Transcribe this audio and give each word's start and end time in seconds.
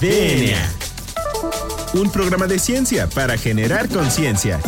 DNA. 0.00 0.72
Un 1.94 2.10
programa 2.12 2.46
de 2.46 2.58
ciencia 2.58 3.06
para 3.06 3.38
generar 3.38 3.88
conciencia. 3.88 4.60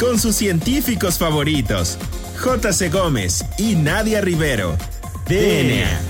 Con 0.00 0.18
sus 0.18 0.34
científicos 0.34 1.18
favoritos, 1.18 1.96
J.C. 2.38 2.88
Gómez 2.88 3.44
y 3.56 3.76
Nadia 3.76 4.20
Rivero. 4.20 4.76
DNA. 5.28 6.00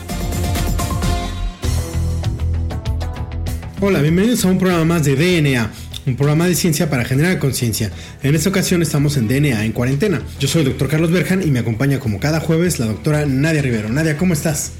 Hola, 3.83 4.01
bienvenidos 4.01 4.43
a 4.47 4.49
un 4.49 4.59
programa 4.59 4.87
más 4.87 5.05
de 5.05 5.15
DNA, 5.15 5.71
un 6.07 6.17
programa 6.17 6.47
de 6.47 6.55
ciencia 6.55 6.89
para 6.89 7.05
generar 7.05 7.39
conciencia. 7.39 7.91
En 8.23 8.35
esta 8.35 8.49
ocasión 8.49 8.81
estamos 8.81 9.19
en 9.19 9.29
DNA 9.29 9.67
en 9.67 9.73
cuarentena. 9.73 10.23
Yo 10.41 10.49
soy 10.49 10.63
el 10.63 10.69
doctor 10.69 10.89
Carlos 10.89 11.11
Berjan 11.11 11.43
y 11.43 11.51
me 11.51 11.59
acompaña 11.59 11.99
como 12.01 12.19
cada 12.19 12.41
jueves 12.41 12.79
la 12.79 12.87
doctora 12.87 13.27
Nadia 13.27 13.61
Rivero. 13.61 13.91
Nadia, 13.91 14.17
¿cómo 14.17 14.33
estás? 14.33 14.73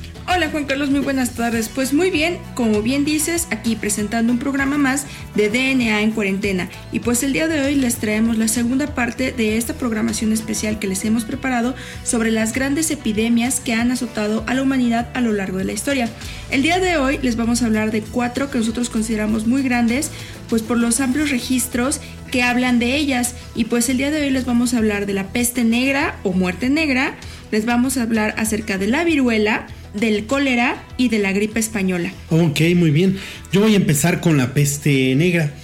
Juan 0.51 0.65
Carlos, 0.65 0.91
muy 0.91 1.01
buenas 1.01 1.31
tardes. 1.31 1.69
Pues 1.69 1.95
muy 1.95 2.11
bien, 2.11 2.39
como 2.55 2.83
bien 2.83 3.05
dices, 3.05 3.49
aquí 3.51 3.77
presentando 3.77 4.33
un 4.33 4.39
programa 4.39 4.77
más 4.77 5.07
de 5.35 5.49
DNA 5.49 6.03
en 6.03 6.11
cuarentena. 6.11 6.69
Y 6.93 7.01
pues 7.01 7.23
el 7.23 7.33
día 7.33 7.49
de 7.49 7.61
hoy 7.61 7.75
les 7.77 7.97
traemos 7.97 8.37
la 8.37 8.49
segunda 8.49 8.95
parte 8.95 9.33
de 9.33 9.57
esta 9.57 9.75
programación 9.75 10.33
especial 10.33 10.79
que 10.79 10.87
les 10.87 11.05
hemos 11.05 11.25
preparado 11.25 11.75
sobre 12.05 12.31
las 12.31 12.53
grandes 12.53 12.91
epidemias 12.91 13.61
que 13.61 13.75
han 13.75 13.91
azotado 13.91 14.45
a 14.47 14.55
la 14.55 14.63
humanidad 14.63 15.09
a 15.15 15.21
lo 15.21 15.33
largo 15.33 15.59
de 15.59 15.65
la 15.65 15.73
historia. 15.73 16.11
El 16.51 16.63
día 16.63 16.79
de 16.79 16.99
hoy 16.99 17.19
les 17.23 17.37
vamos 17.37 17.63
a 17.63 17.67
hablar 17.67 17.91
de 17.91 18.03
cuatro 18.03 18.51
que 18.51 18.59
nosotros 18.59 18.91
consideramos 18.91 19.47
muy 19.47 19.63
grandes, 19.63 20.11
pues 20.49 20.63
por 20.63 20.79
los 20.79 21.01
amplios 21.01 21.31
registros 21.31 22.01
que 22.31 22.43
hablan 22.43 22.79
de 22.79 22.97
ellas. 22.97 23.35
Y 23.55 23.65
pues 23.65 23.89
el 23.89 23.97
día 23.97 24.11
de 24.11 24.21
hoy 24.21 24.31
les 24.31 24.45
vamos 24.45 24.75
a 24.75 24.79
hablar 24.79 25.07
de 25.07 25.15
la 25.15 25.29
peste 25.29 25.65
negra 25.65 26.19
o 26.23 26.33
muerte 26.33 26.69
negra, 26.69 27.17
les 27.51 27.65
vamos 27.65 27.97
a 27.97 28.03
hablar 28.03 28.35
acerca 28.37 28.79
de 28.79 28.89
la 28.89 29.05
viruela, 29.05 29.69
del 29.95 30.27
cólera 30.27 30.85
y 30.99 31.09
de 31.09 31.19
la 31.19 31.33
gripe 31.33 31.61
española. 31.61 32.13
Ok, 32.31 32.61
muy 32.77 32.91
bien. 32.91 33.17
Yo 33.53 33.61
voy 33.61 33.75
a 33.75 33.77
empezar 33.77 34.21
con 34.21 34.37
la 34.37 34.53
peste 34.53 35.15
negra, 35.15 35.55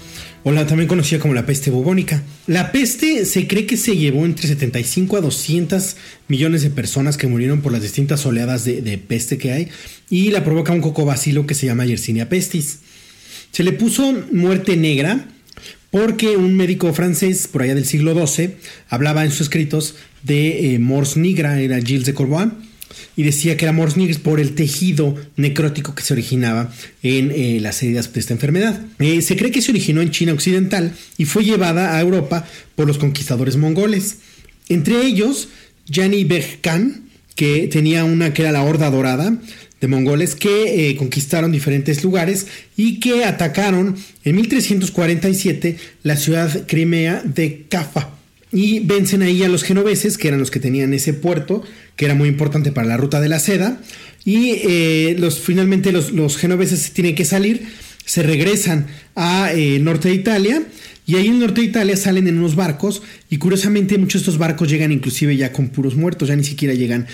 o 0.42 0.52
la 0.52 0.66
también 0.66 0.88
conocida 0.88 1.20
como 1.20 1.34
la 1.34 1.46
peste 1.46 1.70
bubónica. 1.70 2.22
La 2.46 2.72
peste 2.72 3.24
se 3.26 3.46
cree 3.46 3.66
que 3.66 3.76
se 3.76 3.96
llevó 3.96 4.24
entre 4.24 4.48
75 4.48 5.16
a 5.16 5.20
200 5.20 5.96
millones 6.28 6.62
de 6.62 6.70
personas 6.70 7.16
que 7.16 7.26
murieron 7.26 7.60
por 7.60 7.72
las 7.72 7.82
distintas 7.82 8.24
oleadas 8.24 8.64
de, 8.64 8.98
peste 9.06 9.38
que 9.38 9.52
hay 9.52 9.68
y 10.08 10.30
la 10.30 10.44
provoca 10.44 10.72
un 10.72 10.80
cocobacilo 10.80 11.46
que 11.46 11.54
se 11.54 11.66
llama 11.66 11.86
Yersinia 11.86 12.28
pestis. 12.28 12.80
Se 13.50 13.64
le 13.64 13.72
puso 13.72 14.14
muerte 14.32 14.76
negra 14.76 15.28
porque 15.90 16.36
un 16.36 16.56
médico 16.56 16.92
francés 16.94 17.48
por 17.48 17.62
allá 17.62 17.74
del 17.74 17.84
siglo 17.84 18.14
XII 18.26 18.54
hablaba 18.88 19.24
en 19.24 19.30
sus 19.30 19.42
escritos 19.42 19.96
de 20.22 20.74
eh, 20.74 20.78
Mors 20.78 21.16
nigra, 21.16 21.60
era 21.60 21.80
Gilles 21.80 22.04
de 22.04 22.14
Corbois, 22.14 22.52
y 23.16 23.22
decía 23.22 23.56
que 23.56 23.64
era 23.64 23.72
Mors 23.72 23.96
nigra 23.96 24.18
por 24.22 24.40
el 24.40 24.54
tejido 24.54 25.14
necrótico 25.36 25.94
que 25.94 26.02
se 26.02 26.12
originaba 26.12 26.72
en 27.02 27.30
eh, 27.30 27.58
las 27.60 27.82
heridas 27.82 28.12
de 28.12 28.20
esta 28.20 28.32
enfermedad. 28.32 28.80
Eh, 28.98 29.22
se 29.22 29.36
cree 29.36 29.50
que 29.50 29.62
se 29.62 29.70
originó 29.70 30.00
en 30.00 30.10
China 30.10 30.32
occidental 30.32 30.92
y 31.18 31.24
fue 31.24 31.44
llevada 31.44 31.96
a 31.96 32.00
Europa 32.00 32.46
por 32.74 32.86
los 32.86 32.98
conquistadores 32.98 33.56
mongoles. 33.56 34.18
Entre 34.68 35.04
ellos, 35.04 35.48
Jani 35.90 36.24
Beg 36.24 36.60
Khan, 36.60 37.02
que 37.34 37.68
tenía 37.68 38.04
una 38.04 38.32
que 38.32 38.42
era 38.42 38.52
la 38.52 38.62
Horda 38.62 38.90
Dorada, 38.90 39.36
de 39.80 39.88
mongoles 39.88 40.34
que 40.34 40.90
eh, 40.90 40.96
conquistaron 40.96 41.52
diferentes 41.52 42.04
lugares 42.04 42.46
y 42.76 43.00
que 43.00 43.24
atacaron 43.24 43.96
en 44.24 44.36
1347 44.36 45.76
la 46.02 46.16
ciudad 46.16 46.66
crimea 46.66 47.22
de 47.24 47.66
Cafa. 47.68 48.19
Y 48.52 48.80
vencen 48.80 49.22
ahí 49.22 49.42
a 49.42 49.48
los 49.48 49.62
genoveses, 49.62 50.18
que 50.18 50.28
eran 50.28 50.40
los 50.40 50.50
que 50.50 50.60
tenían 50.60 50.92
ese 50.92 51.14
puerto, 51.14 51.62
que 51.96 52.04
era 52.04 52.14
muy 52.14 52.28
importante 52.28 52.72
para 52.72 52.88
la 52.88 52.96
ruta 52.96 53.20
de 53.20 53.28
la 53.28 53.38
seda. 53.38 53.80
Y 54.24 54.56
eh, 54.64 55.16
los, 55.18 55.38
finalmente 55.38 55.92
los, 55.92 56.12
los, 56.12 56.36
genoveses 56.36 56.92
tienen 56.92 57.14
que 57.14 57.24
salir, 57.24 57.66
se 58.04 58.22
regresan 58.22 58.86
a 59.14 59.52
eh, 59.52 59.78
norte 59.78 60.08
de 60.08 60.14
Italia. 60.14 60.62
Y 61.06 61.16
ahí 61.16 61.26
en 61.26 61.34
el 61.34 61.40
norte 61.40 61.60
de 61.60 61.68
Italia 61.68 61.96
salen 61.96 62.28
en 62.28 62.38
unos 62.38 62.54
barcos 62.54 63.02
y 63.30 63.38
curiosamente 63.38 63.98
muchos 63.98 64.20
de 64.20 64.24
estos 64.24 64.38
barcos 64.38 64.68
llegan 64.68 64.92
inclusive 64.92 65.36
ya 65.36 65.50
con 65.50 65.70
puros 65.70 65.96
muertos, 65.96 66.28
ya 66.28 66.36
ni 66.36 66.44
siquiera 66.44 66.72
llegan 66.72 67.08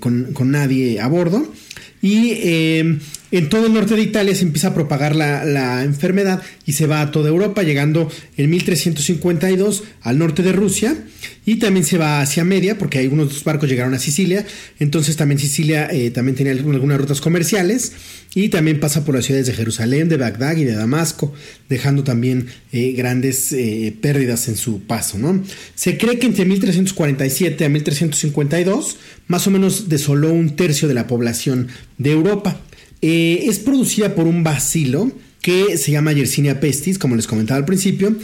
con, 0.00 0.32
con 0.32 0.50
nadie 0.50 0.98
a 1.00 1.08
bordo. 1.08 1.52
Y 2.00 2.32
eh, 2.36 2.98
en 3.30 3.48
todo 3.48 3.66
el 3.66 3.74
norte 3.74 3.94
de 3.94 4.02
Italia 4.02 4.34
se 4.34 4.44
empieza 4.44 4.68
a 4.68 4.74
propagar 4.74 5.14
la, 5.14 5.44
la, 5.44 5.84
enfermedad 5.84 6.42
y 6.66 6.72
se 6.72 6.86
va 6.86 7.00
a 7.00 7.10
toda 7.10 7.28
Europa, 7.28 7.62
llegando 7.62 8.10
en 8.36 8.50
1352 8.50 9.84
al 10.02 10.18
norte 10.18 10.42
de 10.42 10.52
Rusia 10.52 10.96
y 11.44 11.56
también 11.56 11.84
se 11.84 11.98
va 11.98 12.20
hacia 12.20 12.44
Media, 12.44 12.76
porque 12.76 12.98
algunos 12.98 13.42
barcos 13.42 13.68
llegaron 13.68 13.94
a 13.94 13.98
Sicilia, 13.98 14.46
entonces 14.78 15.16
también 15.16 15.38
Sicilia 15.38 15.88
eh, 15.90 16.10
también 16.10 16.36
tenía 16.36 16.52
algunas 16.52 16.98
rutas 16.98 17.20
comerciales 17.20 17.92
y 18.34 18.50
también 18.50 18.80
pasa 18.80 19.04
por 19.04 19.14
las 19.14 19.24
ciudades 19.24 19.46
de 19.46 19.54
Jerusalén, 19.54 20.08
de 20.08 20.18
Bagdad 20.18 20.56
y 20.56 20.64
de 20.64 20.74
Damasco, 20.74 21.32
dejando 21.68 22.04
también 22.04 22.48
eh, 22.72 22.92
grandes 22.92 23.52
eh, 23.52 23.94
pérdidas 24.00 24.48
en 24.48 24.56
su 24.56 24.82
paso. 24.82 25.18
¿no? 25.18 25.42
Se 25.74 25.96
cree 25.96 26.18
que 26.18 26.26
entre 26.26 26.44
1347 26.44 27.64
a 27.64 27.68
1352 27.68 28.96
más 29.26 29.46
o 29.46 29.50
menos 29.50 29.88
desoló 29.88 30.32
un 30.32 30.56
tercio 30.56 30.88
de 30.88 30.94
la 30.94 31.06
población 31.06 31.68
de 31.96 32.12
Europa. 32.12 32.60
Eh, 33.02 33.44
es 33.44 33.58
producida 33.58 34.14
por 34.14 34.26
un 34.26 34.42
bacilo 34.42 35.12
que 35.40 35.76
se 35.78 35.92
llama 35.92 36.12
Yersinia 36.12 36.60
pestis, 36.60 36.98
como 36.98 37.16
les 37.16 37.26
comentaba 37.26 37.58
al 37.58 37.64
principio, 37.64 38.14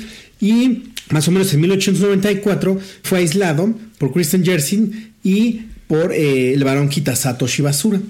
y 0.41 0.85
más 1.11 1.29
o 1.29 1.31
menos 1.31 1.53
en 1.55 1.61
1894 1.61 2.79
fue 3.03 3.19
aislado 3.19 3.75
por 3.99 4.12
Kristen 4.12 4.43
Yersin 4.43 5.12
y 5.23 5.62
por 5.87 6.12
eh, 6.12 6.55
el 6.55 6.65
varón 6.65 6.89
Kitasato 6.89 7.47
Shibasura. 7.47 8.01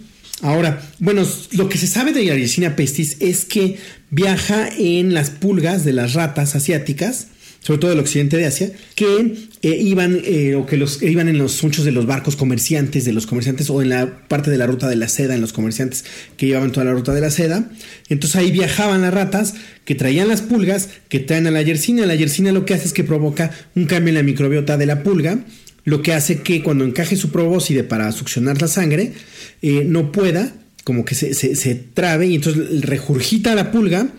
Ahora, 0.43 0.83
bueno, 0.99 1.27
lo 1.53 1.69
que 1.69 1.79
se 1.79 1.87
sabe 1.87 2.13
de 2.13 2.25
la 2.25 2.37
Yersinia 2.37 2.77
pestis 2.77 3.17
es 3.21 3.45
que 3.45 3.79
viaja 4.11 4.69
en 4.77 5.15
las 5.15 5.31
pulgas 5.31 5.85
de 5.85 5.93
las 5.93 6.15
ratas 6.15 6.55
asiáticas 6.55 7.29
sobre 7.65 7.81
todo 7.81 7.91
del 7.91 8.01
occidente 8.01 8.37
de 8.37 8.45
Asia, 8.45 8.71
que 8.95 9.49
eh, 9.63 9.69
iban 9.81 10.21
eh, 10.23 10.55
o 10.55 10.67
que 10.67 10.77
iban 11.01 11.29
en 11.29 11.39
los 11.39 11.63
muchos 11.65 11.87
de 11.87 11.93
los 11.93 12.05
barcos 12.05 12.37
comerciantes, 12.37 13.07
de 13.07 13.15
los 13.15 13.27
comerciantes 13.27 13.71
o 13.71 13.81
en 13.81 13.89
la 13.89 14.29
parte 14.29 14.51
de 14.51 14.59
la 14.59 14.67
ruta 14.67 14.87
de 14.87 14.97
la 14.97 15.09
seda, 15.09 15.35
en 15.35 15.41
los 15.41 15.55
comerciantes 15.55 16.05
que 16.37 16.45
llevaban 16.45 16.73
toda 16.73 16.85
la 16.85 16.93
ruta 16.93 17.15
de 17.15 17.23
la 17.23 17.31
seda. 17.31 17.71
Entonces 18.11 18.37
ahí 18.37 18.53
viajaban 18.53 19.01
las 19.01 19.15
ratas 19.15 19.55
que 19.87 19.95
traían 19.95 20.29
las 20.29 20.43
pulgas, 20.43 20.91
que 21.09 21.21
traen 21.21 21.47
a 21.47 21.51
la 21.51 21.63
yersina. 21.63 22.05
La 22.05 22.15
yersina 22.15 22.53
lo 22.53 22.67
que 22.67 22.75
hace 22.75 22.87
es 22.87 22.93
que 22.93 23.03
provoca 23.03 23.51
un 23.75 23.87
cambio 23.87 24.11
en 24.11 24.17
la 24.17 24.23
microbiota 24.23 24.77
de 24.77 24.85
la 24.85 25.03
pulga, 25.03 25.39
lo 25.85 26.03
que 26.03 26.13
hace 26.13 26.43
que 26.43 26.63
cuando 26.63 26.85
encaje 26.85 27.17
su 27.17 27.31
probóscide 27.31 27.83
para 27.83 28.13
succionar 28.13 28.61
la 28.61 28.69
sangre, 28.69 29.15
eh, 29.63 29.85
no 29.87 30.13
pueda, 30.13 30.53
como 30.85 31.07
que 31.07 31.15
se, 31.15 31.33
se, 31.33 31.57
se 31.57 31.75
trabe 31.75 32.27
y 32.27 32.35
entonces 32.35 32.83
regurgita 32.83 33.55
la 33.55 33.73
pulga 33.73 34.11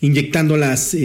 inyectando 0.00 0.56
las, 0.56 0.96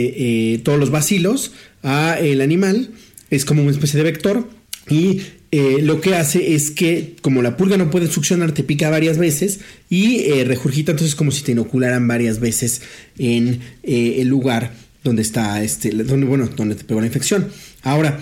todos 0.63 0.79
los 0.79 0.91
bacilos 0.91 1.51
a 1.81 2.17
el 2.19 2.41
animal, 2.41 2.89
es 3.29 3.45
como 3.45 3.61
una 3.61 3.71
especie 3.71 3.97
de 3.97 4.03
vector 4.03 4.47
y 4.89 5.21
eh, 5.51 5.81
lo 5.81 6.01
que 6.01 6.15
hace 6.15 6.55
es 6.55 6.71
que 6.71 7.15
como 7.21 7.41
la 7.41 7.57
pulga 7.57 7.77
no 7.77 7.91
puede 7.91 8.07
succionar 8.07 8.53
te 8.53 8.63
pica 8.63 8.89
varias 8.89 9.17
veces 9.17 9.59
y 9.89 10.21
eh, 10.21 10.45
regurgita 10.45 10.91
entonces 10.91 11.15
como 11.15 11.31
si 11.31 11.43
te 11.43 11.51
inocularan 11.51 12.07
varias 12.07 12.39
veces 12.39 12.81
en 13.17 13.59
eh, 13.83 14.15
el 14.19 14.29
lugar 14.29 14.73
donde 15.03 15.21
está 15.21 15.63
este 15.63 15.91
donde 15.91 16.25
bueno 16.25 16.49
donde 16.55 16.75
te 16.75 16.83
pegó 16.83 17.01
la 17.01 17.05
infección. 17.07 17.49
Ahora 17.83 18.19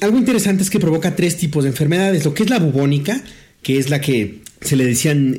algo 0.00 0.18
interesante 0.18 0.62
es 0.62 0.68
que 0.70 0.80
provoca 0.80 1.16
tres 1.16 1.36
tipos 1.36 1.64
de 1.64 1.70
enfermedades 1.70 2.24
lo 2.24 2.34
que 2.34 2.42
es 2.42 2.50
la 2.50 2.58
bubónica 2.58 3.22
que 3.62 3.78
es 3.78 3.88
la 3.88 4.00
que 4.00 4.40
se 4.60 4.76
le 4.76 4.84
decían 4.84 5.34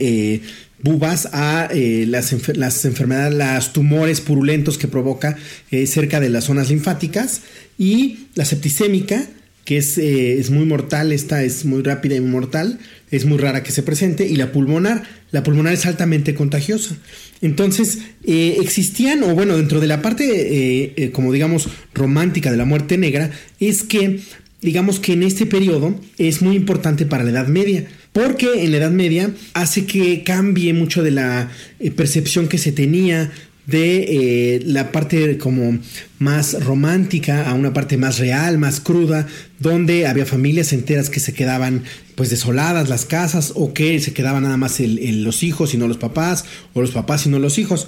bubas 0.81 1.29
a 1.33 1.67
eh, 1.71 2.05
las, 2.07 2.33
las, 2.55 2.85
enfermedades, 2.85 3.33
los 3.35 3.73
tumores 3.73 4.21
purulentos 4.21 4.77
que 4.77 4.87
provoca 4.87 5.37
eh, 5.71 5.85
cerca 5.87 6.19
de 6.19 6.29
las 6.29 6.45
zonas 6.45 6.69
linfáticas 6.69 7.41
y 7.77 8.27
la 8.35 8.45
septicémica, 8.45 9.27
que 9.65 9.77
es, 9.77 9.97
eh, 9.97 10.39
es, 10.39 10.49
muy 10.49 10.65
mortal, 10.65 11.11
esta 11.11 11.43
es 11.43 11.65
muy 11.65 11.83
rápida 11.83 12.15
y 12.15 12.21
mortal, 12.21 12.79
es 13.11 13.25
muy 13.25 13.37
rara 13.37 13.63
que 13.63 13.71
se 13.71 13.83
presente, 13.83 14.25
y 14.25 14.35
la 14.35 14.51
pulmonar, 14.51 15.03
la 15.31 15.43
pulmonar 15.43 15.73
es 15.73 15.85
altamente 15.85 16.33
contagiosa. 16.33 16.95
Entonces, 17.41 17.99
existían, 18.25 19.23
o 19.23 19.33
bueno, 19.33 19.57
dentro 19.57 19.79
de 19.79 19.87
la 19.87 20.01
parte, 20.01 21.11
como 21.13 21.31
digamos, 21.31 21.69
romántica 21.93 22.51
de 22.51 22.57
la 22.57 22.65
muerte 22.65 22.97
negra, 22.97 23.31
es 23.59 23.83
que, 23.83 24.19
digamos 24.61 24.99
que 24.99 25.13
en 25.13 25.23
este 25.23 25.45
periodo 25.45 25.95
es 26.17 26.41
muy 26.41 26.55
importante 26.55 27.05
para 27.05 27.23
la 27.23 27.31
Edad 27.31 27.47
Media 27.47 27.87
porque 28.13 28.63
en 28.63 28.71
la 28.71 28.77
Edad 28.77 28.91
Media 28.91 29.31
hace 29.53 29.85
que 29.85 30.23
cambie 30.23 30.73
mucho 30.73 31.03
de 31.03 31.11
la 31.11 31.49
eh, 31.79 31.91
percepción 31.91 32.47
que 32.47 32.57
se 32.57 32.71
tenía 32.71 33.31
de 33.65 34.55
eh, 34.55 34.61
la 34.65 34.91
parte 34.91 35.37
como 35.37 35.77
más 36.17 36.63
romántica 36.63 37.47
a 37.47 37.53
una 37.53 37.71
parte 37.71 37.97
más 37.97 38.17
real, 38.17 38.57
más 38.57 38.79
cruda, 38.79 39.27
donde 39.59 40.07
había 40.07 40.25
familias 40.25 40.73
enteras 40.73 41.11
que 41.11 41.19
se 41.19 41.33
quedaban 41.33 41.83
pues 42.15 42.31
desoladas 42.31 42.89
las 42.89 43.05
casas 43.05 43.53
o 43.55 43.73
que 43.73 43.99
se 43.99 44.11
quedaban 44.11 44.43
nada 44.43 44.57
más 44.57 44.79
los 44.79 45.43
hijos 45.43 45.75
y 45.75 45.77
no 45.77 45.87
los 45.87 45.97
papás 45.97 46.45
o 46.73 46.81
los 46.81 46.91
papás 46.91 47.27
y 47.27 47.29
no 47.29 47.37
los 47.37 47.59
hijos. 47.59 47.87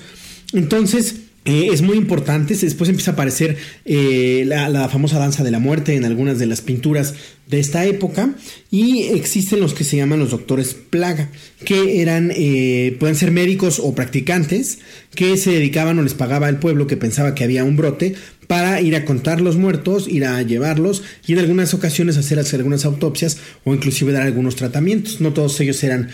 Entonces, 0.53 1.15
eh, 1.43 1.69
es 1.71 1.81
muy 1.81 1.97
importante. 1.97 2.55
Después 2.55 2.89
empieza 2.89 3.11
a 3.11 3.13
aparecer 3.15 3.57
eh, 3.85 4.43
la, 4.45 4.87
famosa 4.89 5.17
danza 5.17 5.43
de 5.43 5.49
la 5.49 5.59
muerte 5.59 5.95
en 5.95 6.05
algunas 6.05 6.37
de 6.37 6.45
las 6.45 6.61
pinturas 6.61 7.15
de 7.47 7.59
esta 7.59 7.85
época. 7.85 8.35
Y 8.69 9.03
existen 9.03 9.59
los 9.59 9.73
que 9.73 9.83
se 9.83 9.97
llaman 9.97 10.19
los 10.19 10.29
doctores 10.29 10.75
plaga, 10.75 11.29
que 11.65 12.01
eran, 12.01 12.31
eh, 12.35 12.95
pueden 12.99 13.15
ser 13.15 13.31
médicos 13.31 13.79
o 13.79 13.95
practicantes, 13.95 14.79
que 15.15 15.35
se 15.37 15.51
dedicaban 15.51 15.97
o 15.97 16.03
les 16.03 16.13
pagaba 16.13 16.47
el 16.47 16.57
pueblo 16.57 16.85
que 16.85 16.97
pensaba 16.97 17.33
que 17.33 17.43
había 17.43 17.63
un 17.63 17.75
brote 17.75 18.13
para 18.45 18.81
ir 18.81 18.95
a 18.95 19.05
contar 19.05 19.41
los 19.41 19.55
muertos, 19.55 20.07
ir 20.07 20.25
a 20.25 20.41
llevarlos 20.41 21.03
y 21.25 21.33
en 21.33 21.39
algunas 21.39 21.73
ocasiones 21.73 22.17
hacer, 22.17 22.37
hacer 22.37 22.59
algunas 22.59 22.83
autopsias 22.85 23.37
o 23.63 23.73
inclusive 23.73 24.11
dar 24.11 24.23
algunos 24.23 24.57
tratamientos. 24.57 25.21
No 25.21 25.33
todos 25.33 25.59
ellos 25.61 25.83
eran 25.83 26.09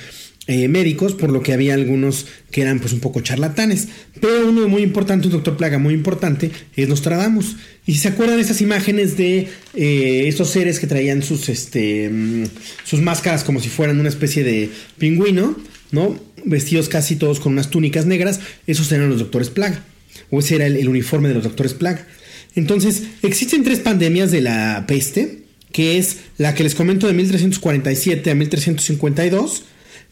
eh, 0.48 0.68
médicos, 0.68 1.14
por 1.14 1.32
lo 1.32 1.44
que 1.44 1.54
había 1.54 1.74
algunos 1.74 2.26
que 2.52 2.62
eran 2.62 2.80
pues 2.80 2.94
un 2.94 3.00
poco 3.00 3.22
charlatanes. 3.22 3.90
Pero 4.20 4.50
uno 4.50 4.68
muy 4.68 4.82
importante, 4.82 5.28
un 5.28 5.34
doctor 5.34 5.58
plaga 5.58 5.78
muy 5.78 5.94
importante, 5.94 6.52
es 6.76 6.88
Nostradamus. 6.88 7.58
Y 7.86 7.94
si 7.94 8.00
se 8.00 8.08
acuerdan 8.08 8.40
esas 8.40 8.62
imágenes 8.62 9.18
de 9.18 9.48
eh, 9.76 10.24
estos 10.28 10.50
seres 10.50 10.80
que 10.80 10.88
traían 10.88 11.22
sus, 11.22 11.50
este, 11.50 12.10
mm, 12.10 12.46
sus 12.84 13.02
máscaras 13.02 13.44
como 13.44 13.60
si 13.60 13.70
fueran 13.70 14.00
una 14.00 14.10
especie 14.10 14.44
de 14.44 14.70
pingüino, 14.98 15.58
¿no? 15.92 16.20
Vestidos 16.46 16.90
casi 16.90 17.16
todos 17.18 17.40
con 17.40 17.54
unas 17.54 17.70
túnicas 17.70 18.06
negras, 18.06 18.40
esos 18.68 18.92
eran 18.92 19.10
los 19.10 19.20
doctores 19.20 19.50
plaga. 19.50 19.84
O 20.30 20.40
ese 20.40 20.56
era 20.56 20.66
el 20.68 20.88
uniforme 20.88 21.28
de 21.28 21.36
los 21.36 21.44
doctores 21.44 21.74
plaga. 21.74 22.08
Entonces, 22.56 23.04
existen 23.22 23.64
tres 23.64 23.80
pandemias 23.80 24.32
de 24.32 24.42
la 24.42 24.86
peste, 24.88 25.44
que 25.72 26.00
es 26.00 26.18
la 26.38 26.56
que 26.56 26.64
les 26.64 26.74
comento 26.74 27.06
de 27.06 27.14
1347 27.14 28.32
a 28.32 28.36
1352, 28.36 29.64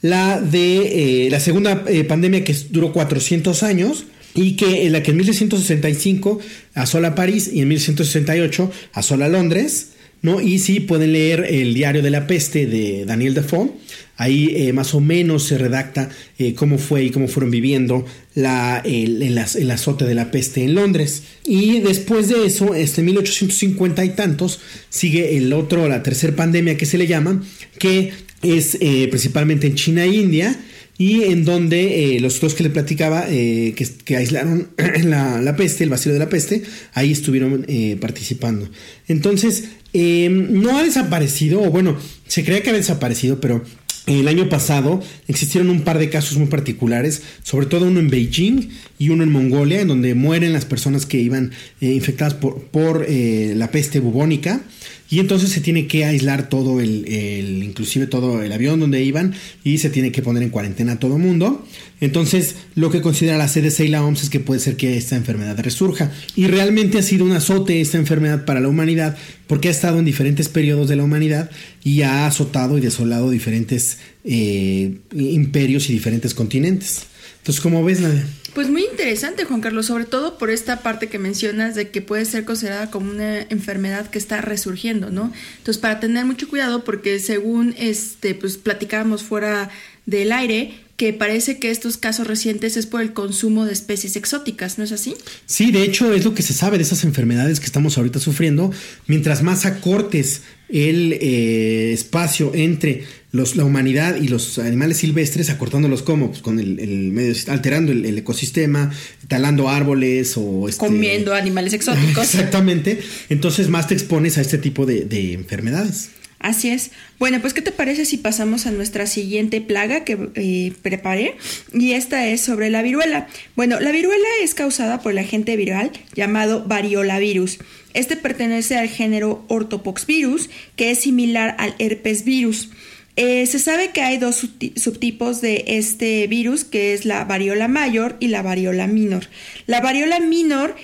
la 0.02 0.40
de 0.40 1.26
eh, 1.26 1.30
la 1.30 1.40
segunda 1.40 1.84
eh, 1.88 2.04
pandemia 2.04 2.44
que 2.44 2.56
duró 2.70 2.94
400 2.94 3.64
años 3.64 4.06
y 4.34 4.56
que 4.56 4.86
en 4.86 4.92
la 4.92 5.02
que 5.02 5.12
en 5.12 5.18
1665 5.18 6.40
asola 6.74 7.16
París 7.16 7.50
y 7.52 7.62
en 7.62 7.70
1168 7.70 8.72
asola 8.94 9.30
Londres, 9.30 9.92
¿no? 10.22 10.42
Y 10.42 10.60
sí 10.60 10.80
pueden 10.80 11.14
leer 11.14 11.46
el 11.50 11.74
diario 11.74 12.02
de 12.02 12.10
la 12.10 12.28
peste 12.28 12.66
de 12.66 13.06
Daniel 13.06 13.34
Defoe. 13.34 13.72
Ahí 14.18 14.54
eh, 14.56 14.74
más 14.74 14.94
o 14.94 15.02
menos 15.02 15.44
se 15.44 15.58
redacta 15.58 16.10
cómo 16.56 16.78
fue 16.78 17.04
y 17.04 17.10
cómo 17.10 17.28
fueron 17.28 17.52
viviendo 17.52 18.06
la, 18.34 18.82
el, 18.86 19.22
el, 19.22 19.72
azote 19.72 20.06
de 20.06 20.16
la 20.16 20.32
peste 20.32 20.64
en 20.64 20.76
Londres. 20.76 21.24
Y 21.46 21.80
después 21.82 22.30
de 22.30 22.46
eso, 22.46 22.76
este 22.76 23.02
1850 23.02 24.06
y 24.06 24.10
tantos, 24.10 24.60
sigue 24.90 25.38
el 25.38 25.52
otro, 25.54 25.88
la 25.90 26.02
tercera 26.02 26.36
pandemia 26.36 26.78
que 26.78 26.86
se 26.86 26.98
le 26.98 27.08
llama, 27.08 27.44
que 27.78 28.14
es 28.46 28.78
eh, 28.80 29.08
principalmente 29.10 29.68
en 29.68 29.76
China 29.76 30.04
e 30.04 30.10
India 30.10 30.60
y 30.98 31.24
en 31.24 31.44
donde 31.44 32.16
eh, 32.16 32.20
los 32.22 32.40
dos 32.40 32.54
que 32.54 32.64
le 32.64 32.70
platicaba 32.70 33.26
eh, 33.30 33.76
que, 34.06 34.16
aislaron 34.16 34.70
la, 35.04 35.42
la, 35.42 35.56
peste, 35.56 35.84
el 35.84 35.90
vacío 35.90 36.14
de 36.14 36.20
la 36.20 36.30
peste, 36.30 36.64
ahí 36.94 37.12
estuvieron 37.12 37.66
participando. 38.00 38.70
Entonces, 39.08 39.66
no 39.94 40.78
ha 40.78 40.84
desaparecido, 40.84 41.62
o 41.62 41.70
bueno, 41.70 41.98
se 42.28 42.44
cree 42.46 42.62
que 42.62 42.70
ha 42.70 42.74
desaparecido, 42.74 43.42
pero 43.42 43.64
el 44.08 44.28
año 44.28 44.48
pasado 44.50 45.02
existieron 45.28 45.70
un 45.70 45.82
par 45.82 46.00
de 46.00 46.10
casos 46.10 46.38
muy 46.38 46.48
particulares, 46.48 47.24
sobre 47.44 47.66
todo 47.66 47.88
uno 47.88 48.00
en 48.00 48.10
Beijing 48.10 48.70
y 49.00 49.10
uno 49.10 49.24
en 49.24 49.32
Mongolia, 49.32 49.82
en 49.82 49.88
donde 49.88 50.14
mueren 50.16 50.54
las 50.54 50.66
personas 50.66 51.06
que 51.06 51.18
iban 51.20 51.52
infectadas 51.82 52.36
por, 52.36 52.64
por 52.66 53.06
la 53.10 53.72
peste 53.72 54.00
bubónica. 54.00 54.62
Y 55.10 55.20
entonces 55.20 55.52
se 55.52 55.62
tiene 55.62 55.88
que 55.88 56.06
aislar 56.06 56.50
todo 56.50 56.82
el, 56.82 57.55
inclusive 57.66 58.08
todo 58.08 58.42
el 58.42 58.52
avión 58.52 58.80
donde 58.80 59.04
iban 59.04 59.34
y 59.64 59.80
se 59.80 59.90
tiene 59.90 60.12
que 60.12 60.22
poner 60.22 60.44
en 60.44 60.50
cuarentena 60.50 60.94
a 60.94 61.00
todo 61.00 61.18
mundo. 61.18 61.66
Entonces 62.00 62.56
lo 62.76 62.92
que 62.92 63.02
considera 63.02 63.38
la 63.38 63.48
CDC 63.48 63.82
y 63.82 63.88
la 63.90 64.06
OMS 64.06 64.24
es 64.24 64.30
que 64.30 64.40
puede 64.40 64.60
ser 64.60 64.78
que 64.78 64.98
esta 64.98 65.16
enfermedad 65.16 65.60
resurja. 65.60 66.12
Y 66.36 66.48
realmente 66.48 66.98
ha 67.00 67.04
sido 67.04 67.26
un 67.26 67.34
azote 67.34 67.82
esta 67.82 67.98
enfermedad 67.98 68.46
para 68.46 68.60
la 68.60 68.68
humanidad 68.68 69.18
porque 69.48 69.68
ha 69.68 69.72
estado 69.72 70.00
en 70.00 70.06
diferentes 70.06 70.50
periodos 70.50 70.88
de 70.88 70.96
la 70.96 71.04
humanidad 71.04 71.50
y 71.84 72.02
ha 72.04 72.28
azotado 72.28 72.78
y 72.78 72.82
desolado 72.82 73.30
diferentes 73.30 73.98
eh, 74.24 75.00
imperios 75.14 75.90
y 75.90 75.94
diferentes 75.94 76.34
continentes. 76.34 77.08
Entonces, 77.40 77.62
¿cómo 77.62 77.84
ves, 77.84 78.00
Nadia? 78.00 78.26
Pues 78.56 78.70
muy 78.70 78.86
interesante, 78.86 79.44
Juan 79.44 79.60
Carlos, 79.60 79.88
sobre 79.88 80.06
todo 80.06 80.38
por 80.38 80.50
esta 80.50 80.80
parte 80.80 81.08
que 81.08 81.20
mencionas 81.20 81.76
de 81.76 81.90
que 81.90 82.02
puede 82.02 82.24
ser 82.24 82.46
considerada 82.46 82.90
como 82.90 83.12
una 83.12 83.42
enfermedad 83.42 84.10
que 84.10 84.18
está 84.18 84.40
resurgiendo, 84.40 85.12
¿no? 85.12 85.34
Entonces, 85.58 85.78
para 85.78 86.00
tener 86.00 86.24
mucho 86.24 86.48
cuidado, 86.48 86.86
porque 86.86 87.20
según 87.20 87.76
este, 87.78 88.34
pues 88.34 88.56
platicábamos 88.56 89.24
fuera 89.24 89.70
del 90.06 90.32
aire, 90.32 90.74
que 90.96 91.12
parece 91.12 91.60
que 91.60 91.70
estos 91.70 91.98
casos 91.98 92.28
recientes 92.28 92.78
es 92.78 92.86
por 92.86 93.02
el 93.02 93.12
consumo 93.12 93.66
de 93.66 93.74
especies 93.74 94.16
exóticas, 94.16 94.78
¿no 94.78 94.86
es 94.86 94.94
así? 94.94 95.16
Sí, 95.46 95.72
de 95.72 95.84
hecho 95.84 96.14
es 96.14 96.24
lo 96.24 96.34
que 96.34 96.42
se 96.42 96.54
sabe 96.54 96.78
de 96.78 96.84
esas 96.84 97.04
enfermedades 97.04 97.60
que 97.60 97.66
estamos 97.66 97.98
ahorita 97.98 98.20
sufriendo. 98.20 98.72
Mientras 99.06 99.44
más 99.44 99.66
acortes 99.66 100.44
el 100.70 101.14
eh, 101.20 101.92
espacio 101.92 102.52
entre 102.56 103.04
los, 103.36 103.56
la 103.56 103.66
humanidad 103.66 104.16
y 104.16 104.28
los 104.28 104.58
animales 104.60 104.98
silvestres, 104.98 105.50
acortándolos 105.50 106.02
como, 106.02 106.30
pues 106.30 106.42
con 106.42 106.60
el, 106.60 107.12
medio, 107.12 107.34
alterando 107.48 107.92
el, 107.92 108.18
ecosistema, 108.18 108.92
talando 109.28 109.70
árboles 109.70 110.36
o 110.38 110.70
este, 110.70 110.86
comiendo 110.86 111.34
animales 111.34 111.74
exóticos. 111.74 112.24
Exactamente. 112.34 113.00
Entonces 113.30 113.70
más 113.70 113.88
te 113.88 113.94
expones 113.94 114.38
a 114.38 114.42
este 114.42 114.58
tipo 114.58 114.86
de, 114.86 115.06
de 115.06 115.34
enfermedades. 115.34 116.10
Así 116.40 116.70
es. 116.70 116.92
Bueno, 117.18 117.42
pues 117.42 117.54
¿qué 117.54 117.62
te 117.62 117.72
parece 117.72 118.06
si 118.06 118.18
pasamos 118.18 118.68
a 118.68 118.72
nuestra 118.72 119.08
siguiente 119.08 119.62
plaga 119.62 120.04
que 120.04 120.30
eh, 120.36 120.74
preparé? 120.82 121.36
Y 121.74 121.94
esta 121.94 122.28
es 122.28 122.42
sobre 122.42 122.70
la 122.70 122.84
viruela. 122.84 123.28
Bueno, 123.56 123.80
la 123.80 123.92
viruela 123.92 124.28
es 124.44 124.54
causada 124.54 125.02
por 125.02 125.14
el 125.14 125.18
agente 125.18 125.56
viral 125.56 125.92
llamado 126.14 126.64
variolavirus. 126.64 127.58
Este 127.96 128.16
pertenece 128.16 128.78
al 128.78 128.90
género 128.90 129.44
ortopoxvirus, 129.48 130.50
que 130.76 130.92
es 130.92 131.00
similar 131.00 131.56
al 131.58 131.74
herpes 131.80 132.26
virus. 132.26 132.70
Eh, 133.18 133.46
se 133.46 133.60
sabe 133.60 133.92
que 133.92 134.02
hay 134.02 134.18
dos 134.18 134.46
subtipos 134.76 135.40
de 135.40 135.64
este 135.68 136.28
virus, 136.28 136.66
que 136.66 136.94
es 136.94 137.06
la 137.06 137.24
variola 137.24 137.68
mayor 137.68 138.18
y 138.20 138.28
la 138.28 138.42
variola 138.42 138.88
minor. 138.88 139.28
La 139.68 139.80
variola 139.80 140.20
minor 140.20 140.76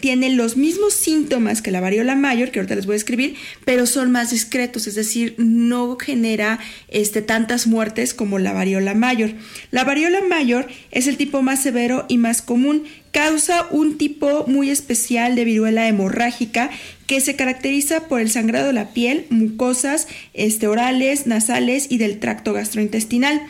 tiene 0.00 0.30
los 0.30 0.56
mismos 0.56 0.94
síntomas 0.94 1.62
que 1.62 1.70
la 1.70 1.80
variola 1.80 2.14
mayor, 2.14 2.50
que 2.50 2.58
ahorita 2.58 2.74
les 2.74 2.86
voy 2.86 2.94
a 2.94 2.96
escribir, 2.96 3.34
pero 3.64 3.86
son 3.86 4.10
más 4.10 4.30
discretos, 4.30 4.86
es 4.86 4.94
decir, 4.94 5.34
no 5.38 5.96
genera 5.96 6.58
este, 6.88 7.22
tantas 7.22 7.66
muertes 7.66 8.14
como 8.14 8.38
la 8.38 8.52
variola 8.52 8.94
mayor. 8.94 9.32
La 9.70 9.84
variola 9.84 10.20
mayor 10.22 10.68
es 10.90 11.06
el 11.06 11.16
tipo 11.16 11.42
más 11.42 11.62
severo 11.62 12.06
y 12.08 12.18
más 12.18 12.42
común, 12.42 12.84
causa 13.10 13.66
un 13.70 13.98
tipo 13.98 14.44
muy 14.46 14.70
especial 14.70 15.34
de 15.34 15.44
viruela 15.44 15.88
hemorrágica 15.88 16.70
que 17.06 17.20
se 17.20 17.36
caracteriza 17.36 18.06
por 18.06 18.20
el 18.20 18.30
sangrado 18.30 18.68
de 18.68 18.74
la 18.74 18.92
piel, 18.92 19.26
mucosas 19.30 20.08
este, 20.34 20.66
orales, 20.66 21.26
nasales 21.26 21.86
y 21.90 21.98
del 21.98 22.18
tracto 22.18 22.52
gastrointestinal. 22.52 23.40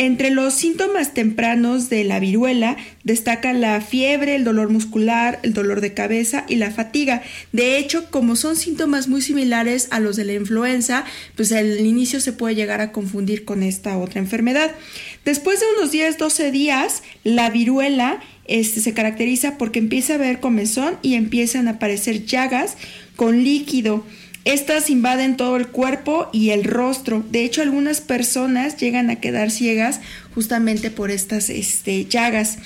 Entre 0.00 0.30
los 0.30 0.54
síntomas 0.54 1.12
tempranos 1.12 1.90
de 1.90 2.04
la 2.04 2.20
viruela 2.20 2.76
destaca 3.02 3.52
la 3.52 3.80
fiebre, 3.80 4.36
el 4.36 4.44
dolor 4.44 4.70
muscular, 4.70 5.40
el 5.42 5.54
dolor 5.54 5.80
de 5.80 5.92
cabeza 5.92 6.44
y 6.46 6.54
la 6.54 6.70
fatiga. 6.70 7.20
De 7.50 7.78
hecho, 7.78 8.08
como 8.08 8.36
son 8.36 8.54
síntomas 8.54 9.08
muy 9.08 9.22
similares 9.22 9.88
a 9.90 9.98
los 9.98 10.14
de 10.14 10.24
la 10.24 10.34
influenza, 10.34 11.04
pues 11.34 11.50
al 11.50 11.80
inicio 11.84 12.20
se 12.20 12.32
puede 12.32 12.54
llegar 12.54 12.80
a 12.80 12.92
confundir 12.92 13.44
con 13.44 13.64
esta 13.64 13.98
otra 13.98 14.20
enfermedad. 14.20 14.70
Después 15.24 15.58
de 15.58 15.66
unos 15.76 15.92
10-12 15.92 16.52
días, 16.52 17.02
la 17.24 17.50
viruela 17.50 18.20
este, 18.44 18.80
se 18.80 18.94
caracteriza 18.94 19.58
porque 19.58 19.80
empieza 19.80 20.12
a 20.12 20.16
haber 20.16 20.38
comezón 20.38 20.96
y 21.02 21.14
empiezan 21.14 21.66
a 21.66 21.72
aparecer 21.72 22.24
llagas 22.24 22.76
con 23.16 23.42
líquido. 23.42 24.04
Estas 24.44 24.88
invaden 24.90 25.36
todo 25.36 25.56
el 25.56 25.68
cuerpo 25.68 26.28
y 26.32 26.50
el 26.50 26.64
rostro. 26.64 27.24
De 27.30 27.44
hecho, 27.44 27.62
algunas 27.62 28.00
personas 28.00 28.76
llegan 28.76 29.10
a 29.10 29.16
quedar 29.16 29.50
ciegas 29.50 30.00
justamente 30.34 30.90
por 30.90 31.10
estas 31.10 31.50
este, 31.50 32.06
llagas. 32.06 32.58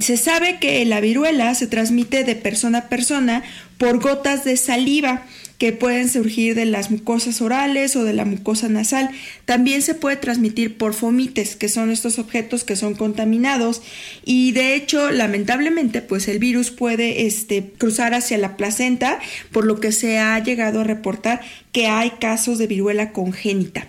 Se 0.00 0.16
sabe 0.16 0.58
que 0.60 0.84
la 0.84 1.00
viruela 1.00 1.54
se 1.54 1.66
transmite 1.66 2.24
de 2.24 2.36
persona 2.36 2.78
a 2.78 2.88
persona 2.88 3.42
por 3.78 4.00
gotas 4.00 4.44
de 4.44 4.56
saliva 4.56 5.22
que 5.58 5.72
pueden 5.72 6.08
surgir 6.08 6.54
de 6.54 6.64
las 6.64 6.90
mucosas 6.90 7.42
orales 7.42 7.96
o 7.96 8.04
de 8.04 8.12
la 8.12 8.24
mucosa 8.24 8.68
nasal. 8.68 9.10
También 9.44 9.82
se 9.82 9.94
puede 9.94 10.16
transmitir 10.16 10.76
por 10.76 10.94
fomites, 10.94 11.56
que 11.56 11.68
son 11.68 11.90
estos 11.90 12.18
objetos 12.20 12.62
que 12.62 12.76
son 12.76 12.94
contaminados 12.94 13.82
y 14.24 14.52
de 14.52 14.74
hecho, 14.74 15.10
lamentablemente, 15.10 16.00
pues 16.00 16.28
el 16.28 16.38
virus 16.38 16.70
puede 16.70 17.26
este, 17.26 17.72
cruzar 17.76 18.14
hacia 18.14 18.38
la 18.38 18.56
placenta, 18.56 19.18
por 19.50 19.66
lo 19.66 19.80
que 19.80 19.90
se 19.90 20.18
ha 20.18 20.38
llegado 20.42 20.80
a 20.80 20.84
reportar 20.84 21.40
que 21.72 21.88
hay 21.88 22.10
casos 22.20 22.58
de 22.58 22.68
viruela 22.68 23.12
congénita. 23.12 23.88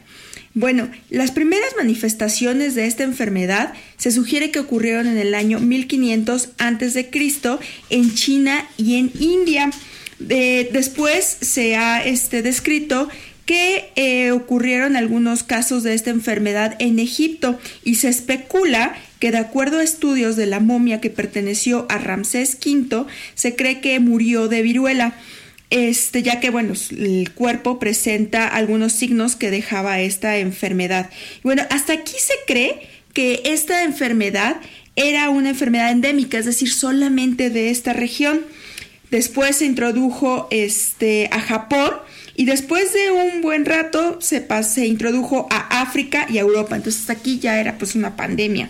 Bueno, 0.55 0.89
las 1.11 1.29
primeras 1.29 1.69
manifestaciones 1.77 2.73
de 2.73 2.87
esta 2.87 3.03
enfermedad 3.03 3.73
se 3.97 4.11
sugiere 4.11 4.49
que 4.49 4.59
ocurrieron 4.59 5.05
en 5.07 5.17
el 5.17 5.35
año 5.35 5.59
1500 5.59 6.49
a.C. 6.57 7.09
en 7.91 8.15
China 8.15 8.67
y 8.75 8.95
en 8.95 9.11
India 9.19 9.69
después 10.19 11.37
se 11.41 11.75
ha 11.75 12.03
este, 12.03 12.41
descrito 12.41 13.09
que 13.45 13.89
eh, 13.95 14.29
ocurrieron 14.29 14.95
algunos 14.95 15.41
casos 15.41 15.81
de 15.81 15.95
esta 15.95 16.11
enfermedad 16.11 16.75
en 16.77 16.99
Egipto 16.99 17.59
y 17.83 17.95
se 17.95 18.07
especula 18.07 18.95
que 19.19 19.31
de 19.31 19.39
acuerdo 19.39 19.79
a 19.79 19.83
estudios 19.83 20.35
de 20.35 20.45
la 20.45 20.59
momia 20.59 21.01
que 21.01 21.09
perteneció 21.09 21.87
a 21.89 21.97
Ramsés 21.97 22.59
V, 22.63 23.05
se 23.33 23.55
cree 23.55 23.81
que 23.81 23.99
murió 23.99 24.47
de 24.49 24.61
viruela. 24.61 25.15
Este, 25.71 26.21
ya 26.23 26.39
que 26.39 26.51
bueno, 26.51 26.73
el 26.91 27.31
cuerpo 27.31 27.79
presenta 27.79 28.47
algunos 28.47 28.93
signos 28.93 29.35
que 29.35 29.49
dejaba 29.49 29.99
esta 29.99 30.37
enfermedad. 30.37 31.09
Bueno, 31.41 31.63
hasta 31.71 31.93
aquí 31.93 32.15
se 32.19 32.33
cree 32.45 32.87
que 33.13 33.41
esta 33.45 33.83
enfermedad 33.83 34.57
era 34.95 35.29
una 35.29 35.49
enfermedad 35.49 35.91
endémica, 35.91 36.37
es 36.37 36.45
decir, 36.45 36.71
solamente 36.71 37.49
de 37.49 37.69
esta 37.71 37.93
región. 37.93 38.41
Después 39.11 39.57
se 39.57 39.65
introdujo 39.65 40.47
este, 40.51 41.29
a 41.31 41.39
Japón 41.39 41.91
y 42.35 42.45
después 42.45 42.93
de 42.93 43.11
un 43.11 43.41
buen 43.41 43.65
rato 43.65 44.19
se, 44.21 44.45
introdujo 44.85 45.47
a 45.49 45.81
África 45.81 46.25
y 46.29 46.37
a 46.37 46.41
Europa. 46.41 46.75
Entonces 46.75 47.09
aquí 47.09 47.39
ya 47.39 47.59
era 47.59 47.77
pues 47.77 47.95
una 47.95 48.15
pandemia. 48.15 48.69